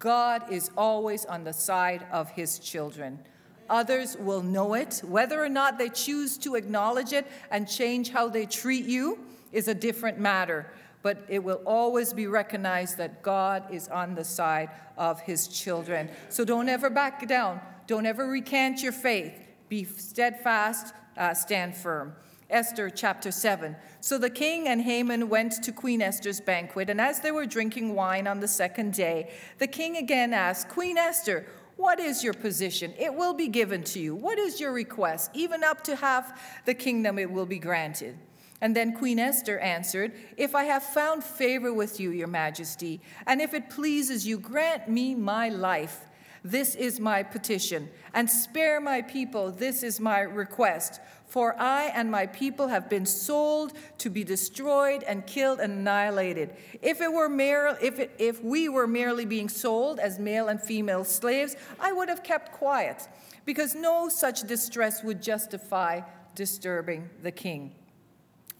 God 0.00 0.50
is 0.50 0.70
always 0.78 1.26
on 1.26 1.44
the 1.44 1.52
side 1.52 2.06
of 2.10 2.30
his 2.30 2.58
children. 2.58 3.20
Others 3.68 4.16
will 4.16 4.42
know 4.42 4.74
it. 4.74 5.02
Whether 5.04 5.42
or 5.42 5.48
not 5.48 5.78
they 5.78 5.90
choose 5.90 6.38
to 6.38 6.54
acknowledge 6.56 7.12
it 7.12 7.26
and 7.50 7.68
change 7.68 8.10
how 8.10 8.28
they 8.28 8.46
treat 8.46 8.86
you 8.86 9.18
is 9.52 9.68
a 9.68 9.74
different 9.74 10.18
matter. 10.18 10.72
But 11.02 11.18
it 11.28 11.44
will 11.44 11.60
always 11.66 12.14
be 12.14 12.26
recognized 12.26 12.96
that 12.96 13.22
God 13.22 13.62
is 13.70 13.88
on 13.88 14.14
the 14.14 14.24
side 14.24 14.70
of 14.96 15.20
his 15.20 15.46
children. 15.46 16.10
So 16.30 16.44
don't 16.46 16.68
ever 16.68 16.88
back 16.88 17.26
down. 17.28 17.60
Don't 17.86 18.06
ever 18.06 18.26
recant 18.26 18.82
your 18.82 18.92
faith. 18.92 19.34
Be 19.68 19.84
steadfast, 19.84 20.94
uh, 21.16 21.34
stand 21.34 21.76
firm. 21.76 22.14
Esther 22.50 22.90
chapter 22.90 23.30
7. 23.30 23.76
So 24.00 24.18
the 24.18 24.30
king 24.30 24.68
and 24.68 24.82
Haman 24.82 25.28
went 25.28 25.62
to 25.62 25.72
Queen 25.72 26.02
Esther's 26.02 26.40
banquet, 26.40 26.90
and 26.90 27.00
as 27.00 27.20
they 27.20 27.30
were 27.30 27.46
drinking 27.46 27.94
wine 27.94 28.26
on 28.26 28.40
the 28.40 28.48
second 28.48 28.92
day, 28.92 29.30
the 29.58 29.66
king 29.66 29.96
again 29.96 30.32
asked, 30.32 30.68
Queen 30.68 30.98
Esther, 30.98 31.46
what 31.76 31.98
is 31.98 32.22
your 32.22 32.34
position? 32.34 32.92
It 32.98 33.14
will 33.14 33.32
be 33.32 33.48
given 33.48 33.82
to 33.84 34.00
you. 34.00 34.14
What 34.14 34.38
is 34.38 34.60
your 34.60 34.72
request? 34.72 35.30
Even 35.32 35.64
up 35.64 35.82
to 35.84 35.96
half 35.96 36.62
the 36.66 36.74
kingdom, 36.74 37.18
it 37.18 37.30
will 37.30 37.46
be 37.46 37.58
granted. 37.58 38.18
And 38.60 38.76
then 38.76 38.94
Queen 38.94 39.18
Esther 39.18 39.58
answered, 39.60 40.12
If 40.36 40.54
I 40.54 40.64
have 40.64 40.82
found 40.82 41.24
favor 41.24 41.72
with 41.72 41.98
you, 41.98 42.10
your 42.10 42.28
majesty, 42.28 43.00
and 43.26 43.40
if 43.40 43.54
it 43.54 43.70
pleases 43.70 44.26
you, 44.26 44.38
grant 44.38 44.88
me 44.88 45.14
my 45.14 45.48
life 45.48 46.09
This 46.42 46.74
is 46.74 46.98
my 46.98 47.22
petition. 47.22 47.90
And 48.14 48.30
spare 48.30 48.80
my 48.80 49.02
people. 49.02 49.50
This 49.50 49.82
is 49.82 50.00
my 50.00 50.20
request. 50.20 51.00
For 51.26 51.54
I 51.60 51.84
and 51.94 52.10
my 52.10 52.26
people 52.26 52.68
have 52.68 52.88
been 52.88 53.06
sold 53.06 53.72
to 53.98 54.10
be 54.10 54.24
destroyed 54.24 55.04
and 55.04 55.24
killed 55.26 55.60
and 55.60 55.72
annihilated. 55.72 56.56
If, 56.82 57.00
it 57.00 57.12
were 57.12 57.28
mere, 57.28 57.78
if, 57.80 58.00
it, 58.00 58.16
if 58.18 58.42
we 58.42 58.68
were 58.68 58.88
merely 58.88 59.24
being 59.24 59.48
sold 59.48 60.00
as 60.00 60.18
male 60.18 60.48
and 60.48 60.60
female 60.60 61.04
slaves, 61.04 61.54
I 61.78 61.92
would 61.92 62.08
have 62.08 62.24
kept 62.24 62.50
quiet, 62.50 63.06
because 63.44 63.76
no 63.76 64.08
such 64.08 64.42
distress 64.42 65.04
would 65.04 65.22
justify 65.22 66.00
disturbing 66.34 67.08
the 67.22 67.30
king. 67.30 67.76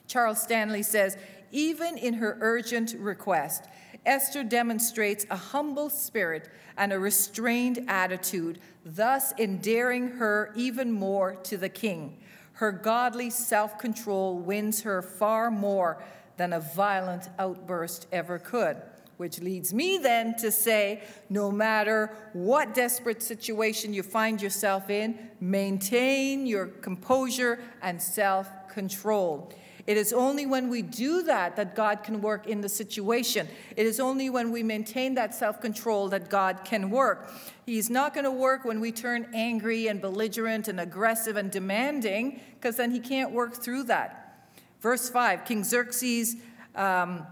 Charles 0.06 0.40
Stanley 0.40 0.84
says, 0.84 1.16
even 1.50 1.98
in 1.98 2.14
her 2.14 2.38
urgent 2.40 2.94
request, 2.98 3.64
Esther 4.06 4.42
demonstrates 4.42 5.26
a 5.30 5.36
humble 5.36 5.90
spirit 5.90 6.48
and 6.76 6.92
a 6.92 6.98
restrained 6.98 7.84
attitude, 7.88 8.58
thus 8.84 9.32
endearing 9.38 10.08
her 10.12 10.52
even 10.56 10.90
more 10.90 11.34
to 11.34 11.56
the 11.56 11.68
king. 11.68 12.18
Her 12.54 12.72
godly 12.72 13.30
self 13.30 13.78
control 13.78 14.38
wins 14.38 14.82
her 14.82 15.02
far 15.02 15.50
more 15.50 16.02
than 16.36 16.52
a 16.52 16.60
violent 16.60 17.28
outburst 17.38 18.06
ever 18.12 18.38
could. 18.38 18.76
Which 19.18 19.40
leads 19.40 19.74
me 19.74 19.98
then 19.98 20.34
to 20.36 20.50
say 20.50 21.02
no 21.28 21.50
matter 21.50 22.10
what 22.32 22.74
desperate 22.74 23.22
situation 23.22 23.92
you 23.92 24.02
find 24.02 24.40
yourself 24.40 24.88
in, 24.88 25.18
maintain 25.40 26.46
your 26.46 26.66
composure 26.66 27.60
and 27.82 28.00
self 28.00 28.48
control. 28.68 29.52
It 29.86 29.96
is 29.96 30.12
only 30.12 30.46
when 30.46 30.68
we 30.68 30.82
do 30.82 31.22
that 31.22 31.56
that 31.56 31.74
God 31.74 32.02
can 32.02 32.20
work 32.20 32.46
in 32.46 32.60
the 32.60 32.68
situation. 32.68 33.48
It 33.76 33.86
is 33.86 34.00
only 34.00 34.30
when 34.30 34.50
we 34.50 34.62
maintain 34.62 35.14
that 35.14 35.34
self 35.34 35.60
control 35.60 36.08
that 36.08 36.28
God 36.28 36.64
can 36.64 36.90
work. 36.90 37.30
He's 37.66 37.90
not 37.90 38.14
going 38.14 38.24
to 38.24 38.30
work 38.30 38.64
when 38.64 38.80
we 38.80 38.92
turn 38.92 39.28
angry 39.32 39.86
and 39.88 40.00
belligerent 40.00 40.68
and 40.68 40.80
aggressive 40.80 41.36
and 41.36 41.50
demanding, 41.50 42.40
because 42.54 42.76
then 42.76 42.90
he 42.90 43.00
can't 43.00 43.32
work 43.32 43.62
through 43.62 43.84
that. 43.84 44.50
Verse 44.80 45.08
5 45.08 45.44
King 45.44 45.64
Xerxes 45.64 46.36
um, 46.74 47.26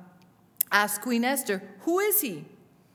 asked 0.71 1.03
Queen 1.03 1.25
Esther, 1.25 1.63
Who 1.81 1.99
is 1.99 2.21
he? 2.21 2.45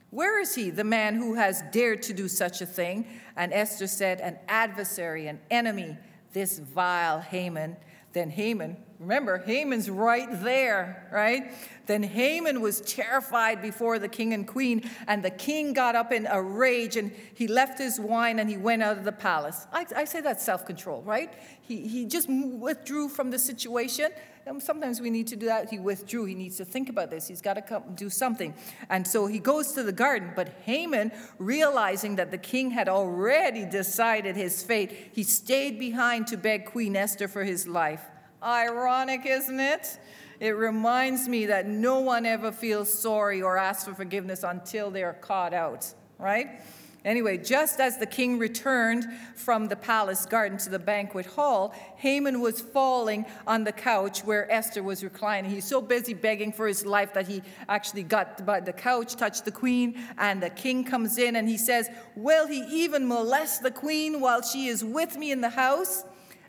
Where 0.09 0.39
is 0.39 0.53
he, 0.53 0.69
the 0.69 0.83
man 0.83 1.15
who 1.15 1.33
has 1.33 1.63
dared 1.71 2.03
to 2.03 2.13
do 2.13 2.27
such 2.27 2.61
a 2.61 2.67
thing? 2.67 3.07
And 3.35 3.51
Esther 3.51 3.87
said, 3.87 4.21
An 4.21 4.37
adversary, 4.47 5.27
an 5.27 5.39
enemy, 5.49 5.97
this 6.33 6.59
vile 6.59 7.19
Haman. 7.19 7.77
Then 8.13 8.29
Haman, 8.29 8.77
remember, 8.99 9.37
Haman's 9.39 9.89
right 9.89 10.27
there, 10.43 11.07
right? 11.11 11.51
Then 11.85 12.03
Haman 12.03 12.61
was 12.61 12.79
terrified 12.81 13.61
before 13.61 13.99
the 13.99 14.07
king 14.07 14.33
and 14.33 14.47
queen, 14.47 14.89
and 15.07 15.23
the 15.23 15.29
king 15.29 15.73
got 15.73 15.95
up 15.95 16.11
in 16.13 16.27
a 16.27 16.41
rage 16.41 16.95
and 16.95 17.11
he 17.33 17.47
left 17.47 17.77
his 17.77 17.99
wine 17.99 18.39
and 18.39 18.49
he 18.49 18.57
went 18.57 18.81
out 18.81 18.97
of 18.97 19.03
the 19.03 19.11
palace. 19.11 19.67
I, 19.73 19.85
I 19.95 20.05
say 20.05 20.21
that's 20.21 20.43
self 20.43 20.65
control, 20.65 21.01
right? 21.01 21.33
He, 21.61 21.87
he 21.87 22.05
just 22.05 22.29
withdrew 22.29 23.09
from 23.09 23.31
the 23.31 23.39
situation. 23.39 24.11
And 24.45 24.61
sometimes 24.61 24.99
we 24.99 25.09
need 25.09 25.27
to 25.27 25.37
do 25.37 25.45
that. 25.45 25.69
He 25.69 25.79
withdrew. 25.79 26.25
He 26.25 26.35
needs 26.35 26.57
to 26.57 26.65
think 26.65 26.89
about 26.89 27.09
this. 27.09 27.29
He's 27.29 27.41
got 27.41 27.53
to 27.53 27.61
come 27.61 27.95
do 27.95 28.09
something. 28.09 28.53
And 28.89 29.07
so 29.07 29.25
he 29.25 29.39
goes 29.39 29.71
to 29.73 29.83
the 29.83 29.93
garden. 29.93 30.33
But 30.35 30.49
Haman, 30.65 31.13
realizing 31.39 32.17
that 32.17 32.29
the 32.29 32.37
king 32.37 32.71
had 32.71 32.89
already 32.89 33.65
decided 33.65 34.35
his 34.35 34.61
fate, 34.61 35.11
he 35.13 35.23
stayed 35.23 35.79
behind 35.79 36.27
to 36.27 36.37
beg 36.37 36.65
Queen 36.65 36.97
Esther 36.97 37.29
for 37.29 37.45
his 37.45 37.67
life. 37.67 38.01
Ironic, 38.43 39.25
isn't 39.25 39.59
it? 39.59 39.99
It 40.39 40.51
reminds 40.51 41.29
me 41.29 41.45
that 41.45 41.67
no 41.67 41.99
one 41.99 42.25
ever 42.25 42.51
feels 42.51 42.91
sorry 42.91 43.41
or 43.41 43.57
asks 43.57 43.85
for 43.85 43.93
forgiveness 43.93 44.43
until 44.43 44.91
they're 44.91 45.13
caught 45.13 45.53
out, 45.53 45.93
right? 46.19 46.59
Anyway, 47.05 47.37
just 47.37 47.81
as 47.81 47.97
the 47.97 48.05
king 48.05 48.39
returned 48.39 49.05
from 49.35 49.67
the 49.67 49.75
palace 49.75 50.25
garden 50.25 50.57
to 50.57 50.69
the 50.69 50.79
banquet 50.79 51.25
hall, 51.25 51.73
Haman 51.97 52.39
was 52.39 52.61
falling 52.61 53.25
on 53.45 53.65
the 53.65 53.73
couch 53.73 54.21
where 54.23 54.49
Esther 54.49 54.81
was 54.81 55.03
reclining. 55.03 55.51
He's 55.51 55.65
so 55.65 55.81
busy 55.81 56.13
begging 56.13 56.53
for 56.53 56.65
his 56.65 56.85
life 56.85 57.13
that 57.13 57.27
he 57.27 57.41
actually 57.67 58.03
got 58.03 58.45
by 58.45 58.61
the 58.61 58.71
couch, 58.71 59.15
touched 59.15 59.43
the 59.43 59.51
queen, 59.51 59.99
and 60.17 60.41
the 60.41 60.49
king 60.49 60.85
comes 60.85 61.17
in 61.17 61.35
and 61.35 61.49
he 61.49 61.57
says, 61.57 61.89
Will 62.15 62.47
he 62.47 62.63
even 62.69 63.05
molest 63.05 63.63
the 63.63 63.71
queen 63.71 64.21
while 64.21 64.41
she 64.41 64.67
is 64.67 64.83
with 64.83 65.17
me 65.17 65.31
in 65.31 65.41
the 65.41 65.49
house? 65.49 66.05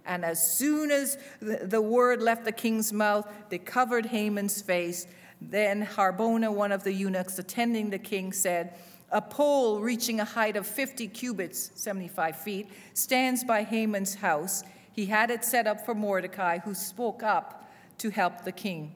And 0.07 0.25
as 0.25 0.57
soon 0.57 0.91
as 0.91 1.19
the 1.41 1.81
word 1.81 2.21
left 2.23 2.45
the 2.45 2.53
king's 2.53 2.93
mouth, 2.93 3.31
they 3.49 3.59
covered 3.59 4.07
Haman's 4.07 4.61
face. 4.61 5.07
Then 5.41 5.87
Harbona, 5.87 6.53
one 6.53 6.73
of 6.73 6.85
the 6.85 6.93
eunuchs 6.93 7.39
attending 7.39 7.91
the 7.91 7.99
king, 7.99 8.33
said, 8.33 8.75
a 9.11 9.23
pole 9.23 9.81
reaching 9.81 10.21
a 10.21 10.25
height 10.25 10.57
of 10.57 10.67
50 10.67 11.07
cubits, 11.09 11.71
75 11.75 12.37
feet, 12.37 12.69
stands 12.95 13.45
by 13.45 13.63
Haman's 13.63 14.17
house. 14.17 14.65
He 14.93 15.07
had 15.07 15.31
it 15.31 15.45
set 15.45 15.67
up 15.67 15.85
for 15.85 15.95
Mordecai, 15.95 16.59
who 16.59 16.75
spoke 16.75 17.23
up 17.23 17.71
to 17.99 18.11
help 18.11 18.45
the 18.45 18.53
king. 18.53 18.95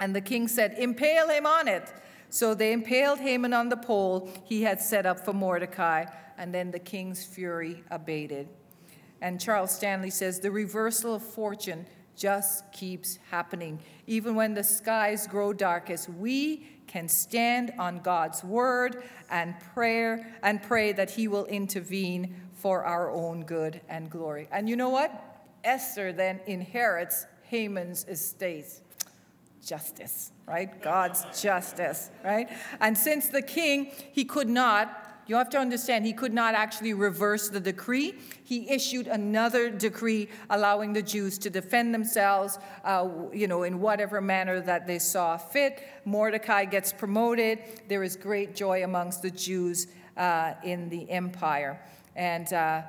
And 0.00 0.14
the 0.14 0.20
king 0.20 0.48
said, 0.48 0.74
Impale 0.78 1.28
him 1.28 1.46
on 1.46 1.66
it. 1.66 1.92
So 2.30 2.54
they 2.54 2.72
impaled 2.72 3.20
Haman 3.20 3.54
on 3.54 3.70
the 3.70 3.76
pole 3.76 4.30
he 4.44 4.62
had 4.62 4.80
set 4.82 5.06
up 5.06 5.18
for 5.24 5.32
Mordecai, 5.32 6.04
and 6.36 6.54
then 6.54 6.70
the 6.70 6.78
king's 6.78 7.24
fury 7.24 7.82
abated. 7.90 8.48
And 9.20 9.40
Charles 9.40 9.74
Stanley 9.74 10.10
says, 10.10 10.40
The 10.40 10.50
reversal 10.50 11.14
of 11.14 11.22
fortune 11.22 11.86
just 12.16 12.70
keeps 12.72 13.18
happening. 13.30 13.78
Even 14.06 14.34
when 14.34 14.54
the 14.54 14.64
skies 14.64 15.26
grow 15.26 15.52
darkest, 15.52 16.08
we 16.08 16.66
can 16.86 17.08
stand 17.08 17.72
on 17.78 18.00
God's 18.00 18.42
word 18.42 19.04
and 19.30 19.54
prayer 19.74 20.34
and 20.42 20.62
pray 20.62 20.92
that 20.92 21.10
he 21.10 21.28
will 21.28 21.46
intervene 21.46 22.34
for 22.54 22.84
our 22.84 23.10
own 23.10 23.44
good 23.44 23.80
and 23.88 24.10
glory. 24.10 24.48
And 24.50 24.68
you 24.68 24.76
know 24.76 24.88
what? 24.88 25.42
Esther 25.64 26.12
then 26.12 26.40
inherits 26.46 27.26
Haman's 27.42 28.04
estate. 28.08 28.80
Justice, 29.64 30.32
right? 30.46 30.80
God's 30.82 31.42
justice, 31.42 32.10
right? 32.24 32.48
And 32.80 32.96
since 32.96 33.28
the 33.28 33.42
king, 33.42 33.90
he 34.12 34.24
could 34.24 34.48
not 34.48 35.07
you 35.28 35.36
have 35.36 35.50
to 35.50 35.58
understand, 35.58 36.06
he 36.06 36.14
could 36.14 36.32
not 36.32 36.54
actually 36.54 36.94
reverse 36.94 37.50
the 37.50 37.60
decree. 37.60 38.14
He 38.44 38.68
issued 38.70 39.06
another 39.06 39.68
decree 39.68 40.28
allowing 40.48 40.94
the 40.94 41.02
Jews 41.02 41.36
to 41.40 41.50
defend 41.50 41.94
themselves, 41.94 42.58
uh, 42.82 43.06
you 43.32 43.46
know, 43.46 43.62
in 43.64 43.78
whatever 43.78 44.22
manner 44.22 44.60
that 44.62 44.86
they 44.86 44.98
saw 44.98 45.36
fit. 45.36 45.86
Mordecai 46.06 46.64
gets 46.64 46.94
promoted. 46.94 47.58
There 47.88 48.02
is 48.02 48.16
great 48.16 48.56
joy 48.56 48.84
amongst 48.84 49.20
the 49.20 49.30
Jews 49.30 49.88
uh, 50.16 50.54
in 50.64 50.88
the 50.88 51.08
empire. 51.10 51.78
And 52.16 52.50
uh, 52.52 52.82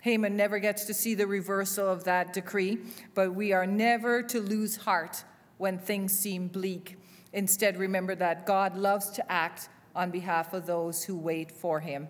Haman 0.00 0.34
never 0.34 0.58
gets 0.58 0.86
to 0.86 0.94
see 0.94 1.14
the 1.14 1.26
reversal 1.26 1.86
of 1.86 2.04
that 2.04 2.32
decree, 2.32 2.78
but 3.14 3.34
we 3.34 3.52
are 3.52 3.66
never 3.66 4.22
to 4.22 4.40
lose 4.40 4.76
heart 4.76 5.22
when 5.58 5.78
things 5.78 6.12
seem 6.12 6.48
bleak. 6.48 6.96
Instead, 7.34 7.76
remember 7.76 8.14
that 8.14 8.46
God 8.46 8.76
loves 8.76 9.10
to 9.10 9.32
act 9.32 9.68
on 9.94 10.10
behalf 10.10 10.52
of 10.52 10.66
those 10.66 11.04
who 11.04 11.16
wait 11.16 11.50
for 11.50 11.80
him. 11.80 12.08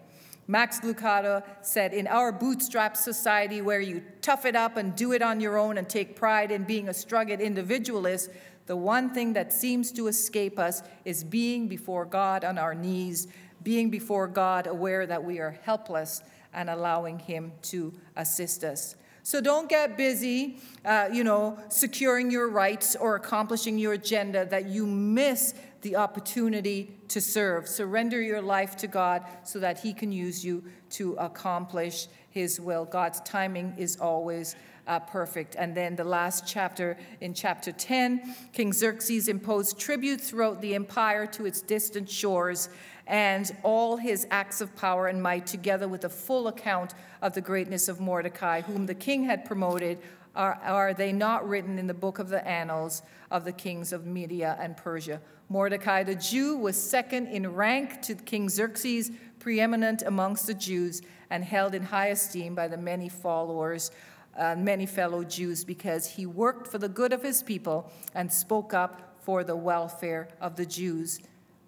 Max 0.49 0.81
Lucado 0.81 1.45
said, 1.63 1.95
In 1.95 2.07
our 2.07 2.33
bootstrap 2.33 2.97
society 2.97 3.63
where 3.63 3.81
you 3.81 4.03
tough 4.21 4.45
it 4.45 4.57
up 4.57 4.77
and 4.77 4.95
do 4.95 5.13
it 5.13 5.23
on 5.23 5.41
your 5.41 5.57
own 5.57 5.79
and 5.79 5.89
take 5.89 6.17
pride 6.17 6.51
in 6.51 6.65
being 6.65 6.89
a 6.89 6.95
strugged 6.95 7.41
individualist, 7.41 8.31
the 8.67 8.77
one 8.77 9.13
thing 9.13 9.33
that 9.35 9.53
seems 9.53 9.93
to 9.93 10.09
escape 10.09 10.59
us 10.59 10.83
is 11.05 11.25
being 11.25 11.69
before 11.69 12.05
God 12.05 12.45
on 12.45 12.59
our 12.59 12.75
knees, 12.75 13.29
being 13.63 13.91
before 13.91 14.27
God 14.27 14.67
aware 14.67 15.07
that 15.07 15.23
we 15.23 15.39
are 15.39 15.59
helpless 15.63 16.23
and 16.53 16.69
allowing 16.69 17.19
Him 17.19 17.53
to 17.63 17.93
assist 18.17 18.65
us. 18.65 18.97
So 19.25 19.41
don't 19.41 19.69
get 19.69 19.97
busy, 19.97 20.59
uh, 20.85 21.09
you 21.13 21.23
know, 21.23 21.57
securing 21.69 22.31
your 22.31 22.49
rights 22.49 22.97
or 22.97 23.15
accomplishing 23.15 23.79
your 23.79 23.93
agenda 23.93 24.45
that 24.47 24.67
you 24.67 24.85
miss 24.85 25.55
the 25.83 25.97
opportunity 25.97 26.97
to 27.09 27.21
serve. 27.21 27.69
Surrender 27.69 28.21
your 28.21 28.41
life 28.41 28.77
to 28.79 28.87
God 28.87 29.25
so 29.45 29.59
that 29.59 29.81
He 29.81 29.93
can 29.93 30.11
use 30.11 30.45
you 30.45 30.65
to 30.91 31.15
accomplish 31.15 32.07
His 32.31 32.59
will. 32.59 32.85
God's 32.85 33.21
timing 33.21 33.75
is 33.77 33.97
always 33.97 34.57
uh, 34.87 35.01
perfect. 35.01 35.55
And 35.57 35.75
then 35.75 35.97
the 35.97 36.05
last 36.05 36.47
chapter, 36.47 36.97
in 37.21 37.35
chapter 37.35 37.73
10, 37.73 38.35
King 38.53 38.73
Xerxes 38.73 39.29
imposed 39.29 39.79
tribute 39.79 40.21
throughout 40.21 40.61
the 40.61 40.75
empire 40.75 41.27
to 41.27 41.47
its 41.47 41.61
distant 41.61 42.09
shores, 42.11 42.69
and 43.07 43.55
all 43.63 43.97
his 43.97 44.27
acts 44.31 44.61
of 44.61 44.75
power 44.77 45.09
and 45.09 45.23
might, 45.23 45.47
together 45.47 45.89
with 45.89 46.05
a 46.05 46.09
full 46.09 46.49
account 46.49 46.95
of 47.21 47.33
the 47.35 47.41
greatness 47.41 47.89
of 47.89 48.01
Mordecai, 48.01 48.61
whom 48.61 48.87
the 48.87 48.95
king 48.95 49.25
had 49.25 49.45
promoted, 49.45 49.99
are, 50.35 50.59
are 50.63 50.95
they 50.95 51.13
not 51.13 51.47
written 51.49 51.79
in 51.79 51.87
the 51.87 51.95
book 51.95 52.19
of 52.19 52.29
the 52.29 52.47
annals 52.47 53.03
of 53.31 53.45
the 53.45 53.53
kings 53.53 53.93
of 53.93 54.07
Media 54.07 54.57
and 54.61 54.77
Persia? 54.77 55.21
Mordecai 55.49 56.03
the 56.03 56.15
Jew 56.15 56.57
was 56.57 56.83
second 56.83 57.27
in 57.27 57.53
rank 57.53 58.01
to 58.03 58.15
King 58.15 58.49
Xerxes, 58.49 59.11
preeminent 59.39 60.03
amongst 60.03 60.47
the 60.47 60.55
Jews, 60.55 61.03
and 61.29 61.45
held 61.45 61.75
in 61.75 61.83
high 61.83 62.09
esteem 62.09 62.55
by 62.55 62.69
the 62.69 62.79
many 62.79 63.09
followers, 63.11 63.91
uh, 64.39 64.55
many 64.57 64.87
fellow 64.87 65.23
Jews, 65.25 65.65
because 65.65 66.07
he 66.07 66.25
worked 66.25 66.67
for 66.67 66.79
the 66.79 66.89
good 66.89 67.13
of 67.13 67.23
his 67.23 67.43
people 67.43 67.93
and 68.15 68.33
spoke 68.33 68.73
up 68.73 69.19
for 69.21 69.45
the 69.45 69.57
welfare 69.57 70.29
of 70.41 70.57
the 70.57 70.65
Jews. 70.67 71.21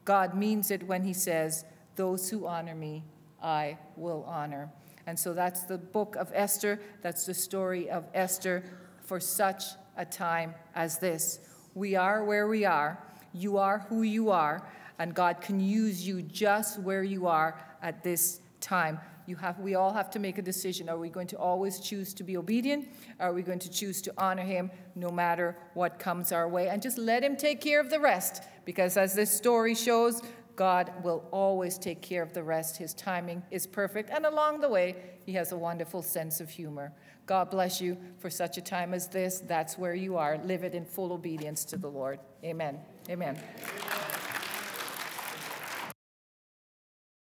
God 0.04 0.34
means 0.34 0.70
it 0.70 0.86
when 0.86 1.04
he 1.04 1.12
says, 1.12 1.64
Those 1.96 2.30
who 2.30 2.46
honor 2.46 2.74
me, 2.74 3.04
I 3.42 3.78
will 3.96 4.24
honor. 4.26 4.70
And 5.06 5.18
so 5.18 5.34
that's 5.34 5.64
the 5.64 5.78
book 5.78 6.16
of 6.16 6.30
Esther. 6.34 6.80
That's 7.02 7.26
the 7.26 7.34
story 7.34 7.90
of 7.90 8.04
Esther 8.14 8.64
for 9.02 9.20
such 9.20 9.64
a 9.96 10.04
time 10.04 10.54
as 10.74 10.98
this. 10.98 11.40
We 11.74 11.94
are 11.96 12.24
where 12.24 12.48
we 12.48 12.64
are. 12.64 12.98
You 13.32 13.58
are 13.58 13.86
who 13.88 14.02
you 14.02 14.30
are. 14.30 14.66
And 14.98 15.14
God 15.14 15.40
can 15.40 15.60
use 15.60 16.06
you 16.06 16.22
just 16.22 16.80
where 16.80 17.02
you 17.02 17.26
are 17.26 17.60
at 17.82 18.02
this 18.02 18.40
time. 18.60 18.98
You 19.26 19.36
have, 19.36 19.58
we 19.58 19.74
all 19.74 19.92
have 19.92 20.10
to 20.10 20.18
make 20.18 20.38
a 20.38 20.42
decision. 20.42 20.88
Are 20.88 20.98
we 20.98 21.08
going 21.08 21.26
to 21.28 21.38
always 21.38 21.80
choose 21.80 22.12
to 22.14 22.22
be 22.22 22.36
obedient? 22.36 22.88
Are 23.18 23.32
we 23.32 23.42
going 23.42 23.58
to 23.60 23.70
choose 23.70 24.02
to 24.02 24.12
honor 24.18 24.42
Him 24.42 24.70
no 24.94 25.10
matter 25.10 25.56
what 25.72 25.98
comes 25.98 26.30
our 26.30 26.46
way? 26.48 26.68
And 26.68 26.82
just 26.82 26.98
let 26.98 27.24
Him 27.24 27.36
take 27.36 27.60
care 27.60 27.80
of 27.80 27.90
the 27.90 27.98
rest. 27.98 28.42
Because 28.64 28.96
as 28.96 29.14
this 29.14 29.30
story 29.30 29.74
shows, 29.74 30.22
God 30.56 30.92
will 31.02 31.26
always 31.30 31.78
take 31.78 32.00
care 32.00 32.22
of 32.22 32.32
the 32.32 32.42
rest. 32.42 32.76
His 32.76 32.94
timing 32.94 33.42
is 33.50 33.66
perfect. 33.66 34.10
And 34.10 34.24
along 34.26 34.60
the 34.60 34.68
way, 34.68 34.96
He 35.24 35.32
has 35.32 35.52
a 35.52 35.56
wonderful 35.56 36.02
sense 36.02 36.40
of 36.40 36.50
humor. 36.50 36.92
God 37.26 37.50
bless 37.50 37.80
you 37.80 37.96
for 38.18 38.28
such 38.28 38.58
a 38.58 38.60
time 38.60 38.92
as 38.92 39.08
this. 39.08 39.40
That's 39.40 39.78
where 39.78 39.94
you 39.94 40.16
are. 40.16 40.38
Live 40.38 40.62
it 40.62 40.74
in 40.74 40.84
full 40.84 41.12
obedience 41.12 41.64
to 41.66 41.76
the 41.76 41.88
Lord. 41.88 42.18
Amen. 42.44 42.78
Amen. 43.08 43.38